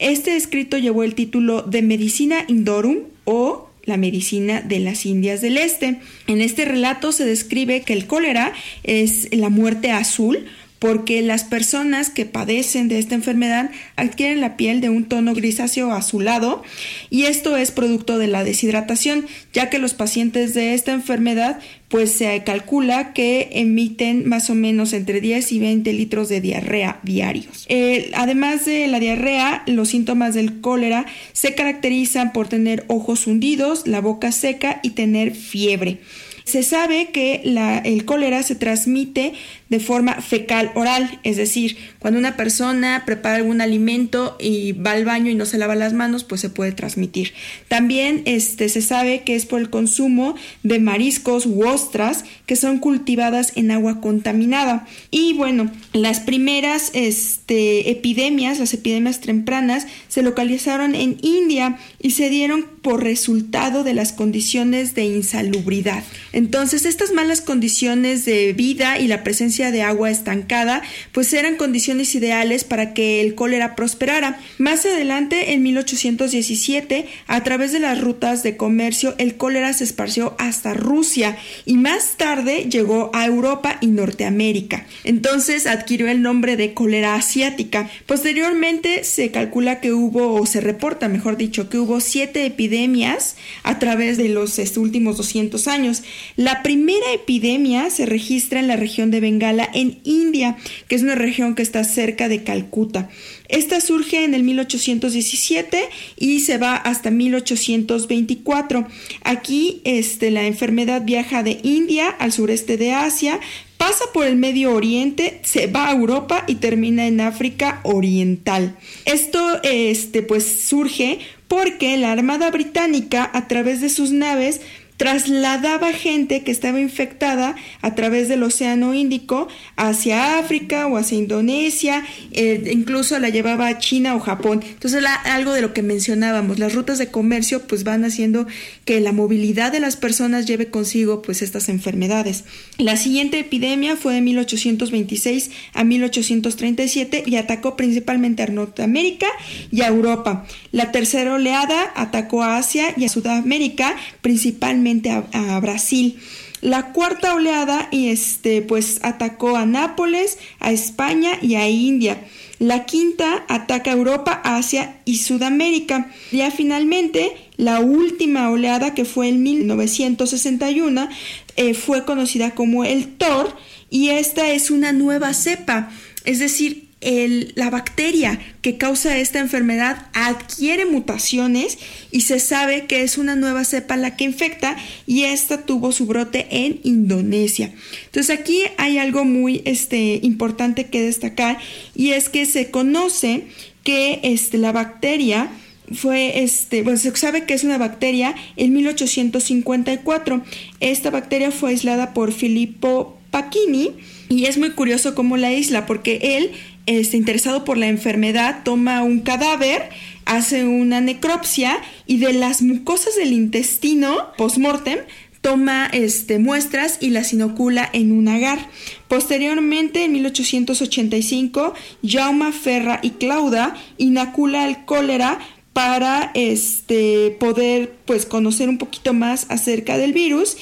Este 0.00 0.34
escrito 0.34 0.78
llevó 0.78 1.04
el 1.04 1.14
título 1.14 1.62
de 1.62 1.82
Medicina 1.82 2.44
Indorum 2.48 3.04
o 3.24 3.69
la 3.84 3.96
medicina 3.96 4.60
de 4.60 4.80
las 4.80 5.06
Indias 5.06 5.40
del 5.40 5.58
Este. 5.58 6.00
En 6.26 6.40
este 6.40 6.64
relato 6.64 7.12
se 7.12 7.24
describe 7.24 7.82
que 7.82 7.92
el 7.92 8.06
cólera 8.06 8.52
es 8.82 9.28
la 9.34 9.48
muerte 9.48 9.90
azul 9.90 10.46
porque 10.80 11.20
las 11.20 11.44
personas 11.44 12.08
que 12.08 12.26
padecen 12.26 12.88
de 12.88 12.98
esta 12.98 13.14
enfermedad 13.14 13.70
adquieren 13.96 14.40
la 14.40 14.56
piel 14.56 14.80
de 14.80 14.88
un 14.88 15.04
tono 15.04 15.34
grisáceo 15.34 15.92
azulado 15.92 16.64
y 17.10 17.24
esto 17.24 17.56
es 17.56 17.70
producto 17.70 18.18
de 18.18 18.26
la 18.26 18.42
deshidratación, 18.42 19.26
ya 19.52 19.68
que 19.68 19.78
los 19.78 19.94
pacientes 19.94 20.54
de 20.54 20.74
esta 20.74 20.92
enfermedad 20.92 21.60
pues 21.88 22.12
se 22.12 22.42
calcula 22.44 23.12
que 23.12 23.50
emiten 23.52 24.26
más 24.26 24.48
o 24.48 24.54
menos 24.54 24.92
entre 24.94 25.20
10 25.20 25.52
y 25.52 25.58
20 25.58 25.92
litros 25.92 26.28
de 26.28 26.40
diarrea 26.40 27.00
diarios. 27.02 27.66
Eh, 27.68 28.10
además 28.14 28.64
de 28.64 28.86
la 28.86 29.00
diarrea, 29.00 29.62
los 29.66 29.88
síntomas 29.88 30.34
del 30.34 30.60
cólera 30.60 31.04
se 31.32 31.54
caracterizan 31.54 32.32
por 32.32 32.48
tener 32.48 32.84
ojos 32.86 33.26
hundidos, 33.26 33.86
la 33.86 34.00
boca 34.00 34.32
seca 34.32 34.80
y 34.82 34.90
tener 34.90 35.34
fiebre. 35.34 35.98
Se 36.44 36.62
sabe 36.62 37.10
que 37.12 37.42
el 37.84 38.04
cólera 38.04 38.42
se 38.42 38.54
transmite 38.54 39.32
de 39.68 39.80
forma 39.80 40.14
fecal 40.14 40.72
oral, 40.74 41.20
es 41.22 41.36
decir, 41.36 41.76
cuando 42.00 42.18
una 42.18 42.36
persona 42.36 43.04
prepara 43.06 43.36
algún 43.36 43.60
alimento 43.60 44.36
y 44.40 44.72
va 44.72 44.92
al 44.92 45.04
baño 45.04 45.30
y 45.30 45.36
no 45.36 45.46
se 45.46 45.58
lava 45.58 45.76
las 45.76 45.92
manos, 45.92 46.24
pues 46.24 46.40
se 46.40 46.50
puede 46.50 46.72
transmitir. 46.72 47.32
También 47.68 48.22
este, 48.24 48.68
se 48.68 48.82
sabe 48.82 49.22
que 49.22 49.36
es 49.36 49.46
por 49.46 49.60
el 49.60 49.70
consumo 49.70 50.34
de 50.62 50.80
mariscos 50.80 51.46
u 51.46 51.66
ostras 51.68 52.24
que 52.50 52.56
son 52.56 52.80
cultivadas 52.80 53.52
en 53.54 53.70
agua 53.70 54.00
contaminada. 54.00 54.84
Y 55.12 55.34
bueno, 55.34 55.70
las 55.92 56.18
primeras 56.18 56.90
este, 56.94 57.92
epidemias, 57.92 58.58
las 58.58 58.74
epidemias 58.74 59.20
tempranas, 59.20 59.86
se 60.08 60.22
localizaron 60.22 60.96
en 60.96 61.18
India 61.22 61.78
y 62.00 62.10
se 62.10 62.28
dieron 62.28 62.66
por 62.82 63.04
resultado 63.04 63.84
de 63.84 63.94
las 63.94 64.12
condiciones 64.12 64.96
de 64.96 65.04
insalubridad. 65.04 66.02
Entonces, 66.32 66.86
estas 66.86 67.12
malas 67.12 67.40
condiciones 67.40 68.24
de 68.24 68.52
vida 68.52 68.98
y 68.98 69.06
la 69.06 69.22
presencia 69.22 69.70
de 69.70 69.82
agua 69.82 70.10
estancada, 70.10 70.82
pues 71.12 71.32
eran 71.32 71.54
condiciones 71.54 72.12
ideales 72.16 72.64
para 72.64 72.94
que 72.94 73.20
el 73.20 73.36
cólera 73.36 73.76
prosperara. 73.76 74.40
Más 74.58 74.84
adelante, 74.86 75.52
en 75.52 75.62
1817, 75.62 77.06
a 77.28 77.44
través 77.44 77.70
de 77.70 77.78
las 77.78 78.00
rutas 78.00 78.42
de 78.42 78.56
comercio, 78.56 79.14
el 79.18 79.36
cólera 79.36 79.72
se 79.72 79.84
esparció 79.84 80.34
hasta 80.38 80.74
Rusia 80.74 81.36
y 81.64 81.76
más 81.76 82.16
tarde 82.16 82.39
llegó 82.44 83.10
a 83.14 83.26
Europa 83.26 83.78
y 83.80 83.88
Norteamérica. 83.88 84.86
Entonces 85.04 85.66
adquirió 85.66 86.08
el 86.08 86.22
nombre 86.22 86.56
de 86.56 86.74
cólera 86.74 87.14
asiática. 87.14 87.90
Posteriormente 88.06 89.04
se 89.04 89.30
calcula 89.30 89.80
que 89.80 89.92
hubo, 89.92 90.34
o 90.34 90.46
se 90.46 90.60
reporta, 90.60 91.08
mejor 91.08 91.36
dicho, 91.36 91.68
que 91.68 91.78
hubo 91.78 92.00
siete 92.00 92.46
epidemias 92.46 93.36
a 93.62 93.78
través 93.78 94.16
de 94.16 94.28
los 94.28 94.58
este, 94.58 94.80
últimos 94.80 95.16
200 95.16 95.68
años. 95.68 96.02
La 96.36 96.62
primera 96.62 97.12
epidemia 97.12 97.90
se 97.90 98.06
registra 98.06 98.60
en 98.60 98.68
la 98.68 98.76
región 98.76 99.10
de 99.10 99.20
Bengala, 99.20 99.68
en 99.72 100.00
India, 100.04 100.56
que 100.88 100.94
es 100.94 101.02
una 101.02 101.14
región 101.14 101.54
que 101.54 101.62
está 101.62 101.84
cerca 101.84 102.28
de 102.28 102.42
Calcuta. 102.42 103.08
Esta 103.50 103.80
surge 103.80 104.24
en 104.24 104.34
el 104.34 104.42
1817 104.42 105.88
y 106.18 106.40
se 106.40 106.58
va 106.58 106.76
hasta 106.76 107.10
1824. 107.10 108.86
Aquí 109.22 109.80
este, 109.84 110.30
la 110.30 110.46
enfermedad 110.46 111.02
viaja 111.04 111.42
de 111.42 111.60
India 111.62 112.08
al 112.08 112.32
sureste 112.32 112.76
de 112.76 112.92
Asia, 112.92 113.40
pasa 113.76 114.04
por 114.12 114.26
el 114.26 114.36
Medio 114.36 114.74
Oriente, 114.74 115.40
se 115.42 115.66
va 115.66 115.88
a 115.88 115.92
Europa 115.92 116.44
y 116.46 116.56
termina 116.56 117.06
en 117.06 117.20
África 117.20 117.80
Oriental. 117.82 118.76
Esto 119.04 119.60
este, 119.62 120.22
pues 120.22 120.60
surge 120.62 121.18
porque 121.48 121.96
la 121.96 122.12
Armada 122.12 122.50
Británica 122.50 123.28
a 123.34 123.48
través 123.48 123.80
de 123.80 123.88
sus 123.88 124.12
naves 124.12 124.60
trasladaba 125.00 125.94
gente 125.94 126.42
que 126.42 126.50
estaba 126.50 126.78
infectada 126.78 127.56
a 127.80 127.94
través 127.94 128.28
del 128.28 128.42
Océano 128.42 128.92
Índico 128.92 129.48
hacia 129.76 130.38
África 130.38 130.86
o 130.88 130.98
hacia 130.98 131.16
Indonesia, 131.16 132.04
eh, 132.32 132.70
incluso 132.70 133.18
la 133.18 133.30
llevaba 133.30 133.68
a 133.68 133.78
China 133.78 134.14
o 134.14 134.20
Japón. 134.20 134.62
Entonces, 134.62 135.02
algo 135.24 135.54
de 135.54 135.62
lo 135.62 135.72
que 135.72 135.82
mencionábamos, 135.82 136.58
las 136.58 136.74
rutas 136.74 136.98
de 136.98 137.10
comercio 137.10 137.66
pues 137.66 137.82
van 137.82 138.04
haciendo 138.04 138.46
que 138.84 139.00
la 139.00 139.12
movilidad 139.12 139.72
de 139.72 139.80
las 139.80 139.96
personas 139.96 140.44
lleve 140.44 140.68
consigo 140.68 141.22
pues 141.22 141.40
estas 141.40 141.70
enfermedades. 141.70 142.44
La 142.76 142.98
siguiente 142.98 143.38
epidemia 143.38 143.96
fue 143.96 144.12
de 144.12 144.20
1826 144.20 145.50
a 145.72 145.82
1837 145.82 147.22
y 147.24 147.36
atacó 147.36 147.74
principalmente 147.74 148.42
a 148.42 148.48
Norteamérica 148.48 149.28
y 149.72 149.80
a 149.80 149.88
Europa. 149.88 150.44
La 150.72 150.92
tercera 150.92 151.32
oleada 151.32 151.90
atacó 151.96 152.42
a 152.42 152.58
Asia 152.58 152.92
y 152.98 153.06
a 153.06 153.08
Sudamérica, 153.08 153.96
principalmente 154.20 154.89
a, 155.32 155.58
Brasil. 155.60 156.18
La 156.60 156.92
cuarta 156.92 157.34
oleada 157.34 157.88
este, 157.90 158.62
pues, 158.62 159.00
atacó 159.02 159.56
a 159.56 159.66
Nápoles, 159.66 160.38
a 160.58 160.72
España 160.72 161.32
y 161.40 161.54
a 161.54 161.68
India. 161.68 162.22
La 162.58 162.84
quinta 162.84 163.44
ataca 163.48 163.90
Europa, 163.90 164.42
Asia 164.44 165.00
y 165.06 165.16
Sudamérica. 165.16 166.10
Ya 166.30 166.50
finalmente, 166.50 167.32
la 167.56 167.80
última 167.80 168.50
oleada, 168.50 168.92
que 168.92 169.06
fue 169.06 169.28
en 169.28 169.42
1961, 169.42 171.08
eh, 171.56 171.72
fue 171.74 172.04
conocida 172.04 172.54
como 172.54 172.84
el 172.84 173.16
TOR 173.16 173.56
y 173.88 174.10
esta 174.10 174.50
es 174.50 174.70
una 174.70 174.92
nueva 174.92 175.32
cepa. 175.32 175.90
Es 176.24 176.38
decir, 176.38 176.89
la 177.00 177.70
bacteria 177.70 178.38
que 178.60 178.76
causa 178.76 179.16
esta 179.16 179.38
enfermedad 179.38 180.08
adquiere 180.12 180.84
mutaciones 180.84 181.78
y 182.10 182.22
se 182.22 182.38
sabe 182.38 182.86
que 182.86 183.02
es 183.02 183.16
una 183.16 183.36
nueva 183.36 183.64
cepa 183.64 183.96
la 183.96 184.16
que 184.16 184.24
infecta 184.24 184.76
y 185.06 185.24
esta 185.24 185.64
tuvo 185.64 185.92
su 185.92 186.06
brote 186.06 186.46
en 186.50 186.80
Indonesia. 186.82 187.72
Entonces 188.04 188.38
aquí 188.38 188.62
hay 188.76 188.98
algo 188.98 189.24
muy 189.24 189.62
este, 189.64 190.20
importante 190.22 190.88
que 190.88 191.00
destacar 191.00 191.58
y 191.94 192.10
es 192.10 192.28
que 192.28 192.44
se 192.44 192.70
conoce 192.70 193.46
que 193.82 194.20
este, 194.22 194.58
la 194.58 194.72
bacteria 194.72 195.50
fue 195.92 196.42
este, 196.42 196.82
bueno, 196.82 196.98
se 196.98 197.14
sabe 197.16 197.44
que 197.46 197.54
es 197.54 197.64
una 197.64 197.78
bacteria 197.78 198.34
en 198.56 198.74
1854. 198.74 200.42
Esta 200.80 201.10
bacteria 201.10 201.50
fue 201.50 201.70
aislada 201.70 202.12
por 202.14 202.32
Filippo 202.32 203.18
Pacchini 203.30 203.92
y 204.28 204.44
es 204.46 204.58
muy 204.58 204.70
curioso 204.70 205.16
cómo 205.16 205.36
la 205.36 205.52
isla, 205.52 205.86
porque 205.86 206.36
él 206.36 206.52
este, 206.86 207.16
interesado 207.16 207.64
por 207.64 207.78
la 207.78 207.88
enfermedad, 207.88 208.62
toma 208.64 209.02
un 209.02 209.20
cadáver, 209.20 209.90
hace 210.24 210.64
una 210.64 211.00
necropsia 211.00 211.78
y 212.06 212.18
de 212.18 212.32
las 212.32 212.62
mucosas 212.62 213.16
del 213.16 213.32
intestino 213.32 214.32
post-mortem 214.36 214.98
toma 215.40 215.86
este, 215.86 216.38
muestras 216.38 216.98
y 217.00 217.10
las 217.10 217.32
inocula 217.32 217.88
en 217.92 218.12
un 218.12 218.28
agar. 218.28 218.68
Posteriormente, 219.08 220.04
en 220.04 220.12
1885, 220.12 221.74
Jaume 222.06 222.52
Ferra 222.52 223.00
y 223.02 223.10
Clauda 223.10 223.74
inocula 223.96 224.68
el 224.68 224.84
cólera 224.84 225.38
para 225.72 226.30
este, 226.34 227.36
poder 227.38 227.94
pues, 228.04 228.26
conocer 228.26 228.68
un 228.68 228.78
poquito 228.78 229.14
más 229.14 229.46
acerca 229.48 229.96
del 229.96 230.12
virus. 230.12 230.56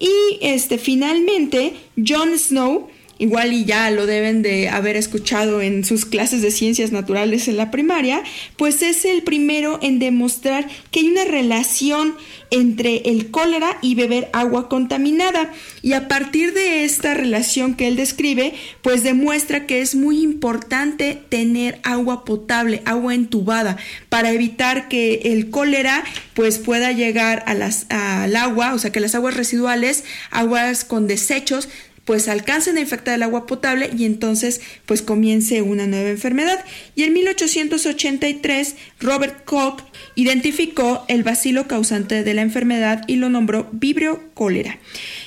Y 0.00 0.38
este, 0.40 0.78
finalmente, 0.78 1.74
John 1.96 2.36
Snow 2.36 2.88
igual 3.18 3.52
y 3.52 3.64
ya 3.64 3.90
lo 3.90 4.06
deben 4.06 4.42
de 4.42 4.68
haber 4.68 4.96
escuchado 4.96 5.62
en 5.62 5.84
sus 5.84 6.04
clases 6.04 6.42
de 6.42 6.50
ciencias 6.50 6.92
naturales 6.92 7.48
en 7.48 7.56
la 7.56 7.70
primaria, 7.70 8.22
pues 8.56 8.82
es 8.82 9.04
el 9.04 9.22
primero 9.22 9.78
en 9.82 9.98
demostrar 9.98 10.66
que 10.90 11.00
hay 11.00 11.08
una 11.08 11.24
relación 11.24 12.14
entre 12.50 13.08
el 13.10 13.30
cólera 13.30 13.78
y 13.82 13.94
beber 13.94 14.30
agua 14.32 14.68
contaminada. 14.68 15.52
Y 15.82 15.92
a 15.92 16.08
partir 16.08 16.54
de 16.54 16.84
esta 16.84 17.14
relación 17.14 17.74
que 17.74 17.88
él 17.88 17.96
describe, 17.96 18.54
pues 18.82 19.02
demuestra 19.02 19.66
que 19.66 19.80
es 19.80 19.94
muy 19.94 20.22
importante 20.22 21.20
tener 21.28 21.80
agua 21.82 22.24
potable, 22.24 22.82
agua 22.84 23.14
entubada, 23.14 23.76
para 24.08 24.30
evitar 24.30 24.88
que 24.88 25.20
el 25.24 25.50
cólera 25.50 26.04
pues 26.34 26.58
pueda 26.58 26.92
llegar 26.92 27.42
a 27.46 27.54
las, 27.54 27.86
al 27.90 28.36
agua, 28.36 28.74
o 28.74 28.78
sea 28.78 28.92
que 28.92 29.00
las 29.00 29.14
aguas 29.14 29.36
residuales, 29.36 30.04
aguas 30.30 30.84
con 30.84 31.06
desechos, 31.06 31.68
pues 32.04 32.28
alcancen 32.28 32.76
a 32.76 32.80
infectar 32.80 33.14
el 33.14 33.22
agua 33.22 33.46
potable 33.46 33.90
y 33.96 34.04
entonces 34.04 34.60
pues 34.86 35.02
comience 35.02 35.62
una 35.62 35.86
nueva 35.86 36.10
enfermedad. 36.10 36.64
Y 36.94 37.04
en 37.04 37.12
1883 37.14 38.76
Robert 39.00 39.44
Koch 39.44 39.82
identificó 40.14 41.04
el 41.08 41.22
bacilo 41.22 41.66
causante 41.66 42.22
de 42.22 42.34
la 42.34 42.42
enfermedad 42.42 43.04
y 43.06 43.16
lo 43.16 43.28
nombró 43.28 43.68
vibrio 43.72 44.22
cólera. 44.34 44.78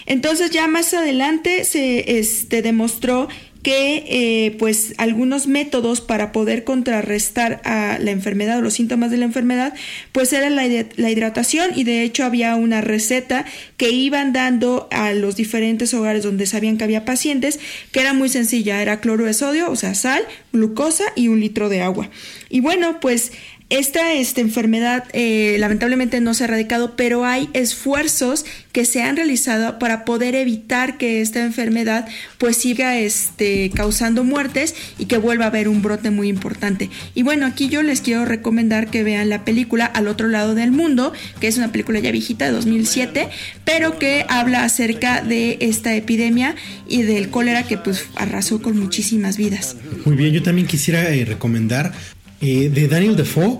Entonces 0.06 0.52
ya 0.52 0.68
más 0.68 0.94
adelante 0.94 1.66
se 1.66 2.20
este, 2.20 2.62
demostró 2.62 3.28
que 3.67 4.06
eh, 4.08 4.56
pues 4.60 4.93
algunos 4.97 5.45
métodos 5.45 5.99
para 5.99 6.32
poder 6.32 6.63
contrarrestar 6.63 7.60
a 7.65 7.99
la 7.99 8.12
enfermedad 8.12 8.60
o 8.60 8.62
los 8.62 8.75
síntomas 8.75 9.12
de 9.12 9.17
la 9.17 9.25
enfermedad 9.25 9.73
pues 10.13 10.32
era 10.32 10.49
la, 10.49 10.65
la, 10.95 11.12
hidratación. 11.12 11.71
Y 11.75 11.84
de 11.84 12.03
hecho 12.03 12.23
había 12.23 12.56
una 12.56 12.80
receta 12.80 13.43
que 13.75 13.89
iban 13.89 14.32
dando 14.32 14.88
a 14.89 15.12
los 15.12 15.36
diferentes 15.36 15.93
hogares 15.93 16.23
donde 16.23 16.45
sabían 16.45 16.77
que 16.77 16.86
había 16.86 17.03
pacientes 17.03 17.60
que 17.91 17.99
era 17.99 18.13
muy 18.13 18.30
sencilla. 18.30 18.82
Era 18.82 19.01
cloro 19.01 19.25
de 19.25 19.34
sodio 19.34 19.69
o 19.69 19.75
sea 19.75 19.95
sal 19.95 20.23
glucosa 20.53 21.03
y 21.17 21.27
un 21.27 21.41
litro 21.41 21.67
de 21.67 21.82
agua. 21.82 22.10
Y 22.49 22.62
bueno 22.62 23.01
pues 23.01 23.34
esta, 23.69 24.13
esta 24.13 24.39
enfermedad 24.39 25.03
eh, 25.12 25.58
lamentablemente 25.60 26.21
no 26.21 26.34
se 26.34 26.43
ha 26.43 26.47
erradicado, 26.47 26.95
pero 26.95 27.25
hay 27.25 27.49
esfuerzos 27.53 28.45
que 28.71 28.86
se 28.86 29.03
han 29.03 29.17
realizado 29.17 29.77
para 29.77 30.06
poder 30.06 30.36
evitar 30.36 30.97
que 30.97 31.19
esta 31.19 31.43
enfermedad 31.43 32.08
pues 32.38 32.56
siga 32.56 32.97
este, 32.97 33.69
causando 33.73 34.23
muertes 34.23 34.73
y 34.97 35.06
que 35.06 35.17
vuelva 35.17 35.45
a 35.45 35.47
haber 35.49 35.67
un 35.67 35.82
brote 35.82 36.12
muy 36.12 36.30
importante. 36.30 36.89
Y 37.13 37.23
bueno, 37.23 37.45
aquí 37.45 37.67
yo 37.67 37.84
les 37.84 37.99
quiero 37.99 38.23
recomendar 38.23 38.89
que 38.89 39.03
vean 39.03 39.30
la 39.30 39.43
película 39.43 39.86
Al 39.86 40.08
otro 40.08 40.30
lado 40.30 40.56
del 40.56 40.71
mundo, 40.71 41.12
que 41.41 41.47
es 41.47 41.58
una 41.58 41.71
película 41.71 41.99
ya 41.99 42.12
viejita 42.12 42.45
de 42.45 42.51
2007, 42.51 43.30
pero 43.65 43.99
que 43.99 44.25
habla 44.30 44.63
acerca 44.63 45.21
de 45.21 45.58
esta 45.60 45.93
epidemia 45.93 46.56
y 46.88 47.01
del 47.01 47.30
cólera 47.30 47.63
que 47.63 47.77
pues 47.77 48.06
arrasó 48.15 48.62
con 48.62 48.80
muchísimas 48.80 49.36
vidas. 49.36 49.75
Muy 50.06 50.15
bien, 50.15 50.34
yo 50.34 50.41
también 50.41 50.67
quisiera 50.67 51.10
eh, 51.10 51.25
recomendar 51.25 51.93
eh, 52.41 52.69
de 52.69 52.88
Daniel 52.88 53.15
Defoe, 53.15 53.60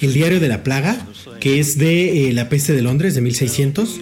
El 0.00 0.12
diario 0.12 0.40
de 0.40 0.48
la 0.48 0.62
plaga, 0.62 1.06
que 1.40 1.60
es 1.60 1.78
de 1.78 2.28
eh, 2.28 2.32
La 2.32 2.48
peste 2.48 2.72
de 2.72 2.82
Londres 2.82 3.14
de 3.14 3.20
1600, 3.20 4.00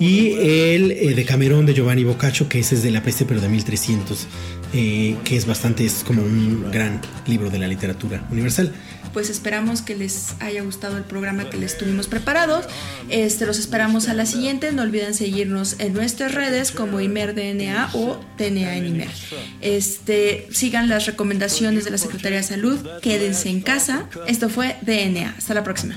y 0.00 0.32
el 0.32 0.92
eh, 0.92 1.14
de 1.14 1.24
Camerón 1.24 1.66
de 1.66 1.74
Giovanni 1.74 2.04
Boccaccio, 2.04 2.48
que 2.48 2.58
ese 2.58 2.74
es 2.74 2.82
de 2.82 2.90
La 2.90 3.02
peste 3.02 3.24
pero 3.24 3.40
de 3.40 3.48
1300, 3.48 4.26
que 4.72 5.36
es 5.36 5.46
bastante, 5.46 5.84
es 5.84 6.04
como 6.04 6.22
un 6.22 6.70
gran 6.70 7.00
libro 7.26 7.50
de 7.50 7.58
la 7.58 7.68
literatura 7.68 8.26
universal 8.30 8.72
pues 9.16 9.30
esperamos 9.30 9.80
que 9.80 9.96
les 9.96 10.34
haya 10.40 10.60
gustado 10.60 10.98
el 10.98 11.02
programa 11.02 11.48
que 11.48 11.56
les 11.56 11.78
tuvimos 11.78 12.06
preparados. 12.06 12.66
Este, 13.08 13.46
los 13.46 13.58
esperamos 13.58 14.08
a 14.08 14.14
la 14.14 14.26
siguiente. 14.26 14.72
No 14.72 14.82
olviden 14.82 15.14
seguirnos 15.14 15.76
en 15.78 15.94
nuestras 15.94 16.34
redes 16.34 16.70
como 16.70 17.00
ImerDNA 17.00 17.88
o 17.94 18.20
DNA 18.36 18.76
en 18.76 18.86
Imer. 18.88 19.08
Este, 19.62 20.46
sigan 20.50 20.90
las 20.90 21.06
recomendaciones 21.06 21.86
de 21.86 21.92
la 21.92 21.96
Secretaría 21.96 22.36
de 22.36 22.44
Salud. 22.44 22.78
Quédense 23.00 23.48
en 23.48 23.62
casa. 23.62 24.06
Esto 24.26 24.50
fue 24.50 24.76
DNA. 24.82 25.36
Hasta 25.38 25.54
la 25.54 25.64
próxima. 25.64 25.96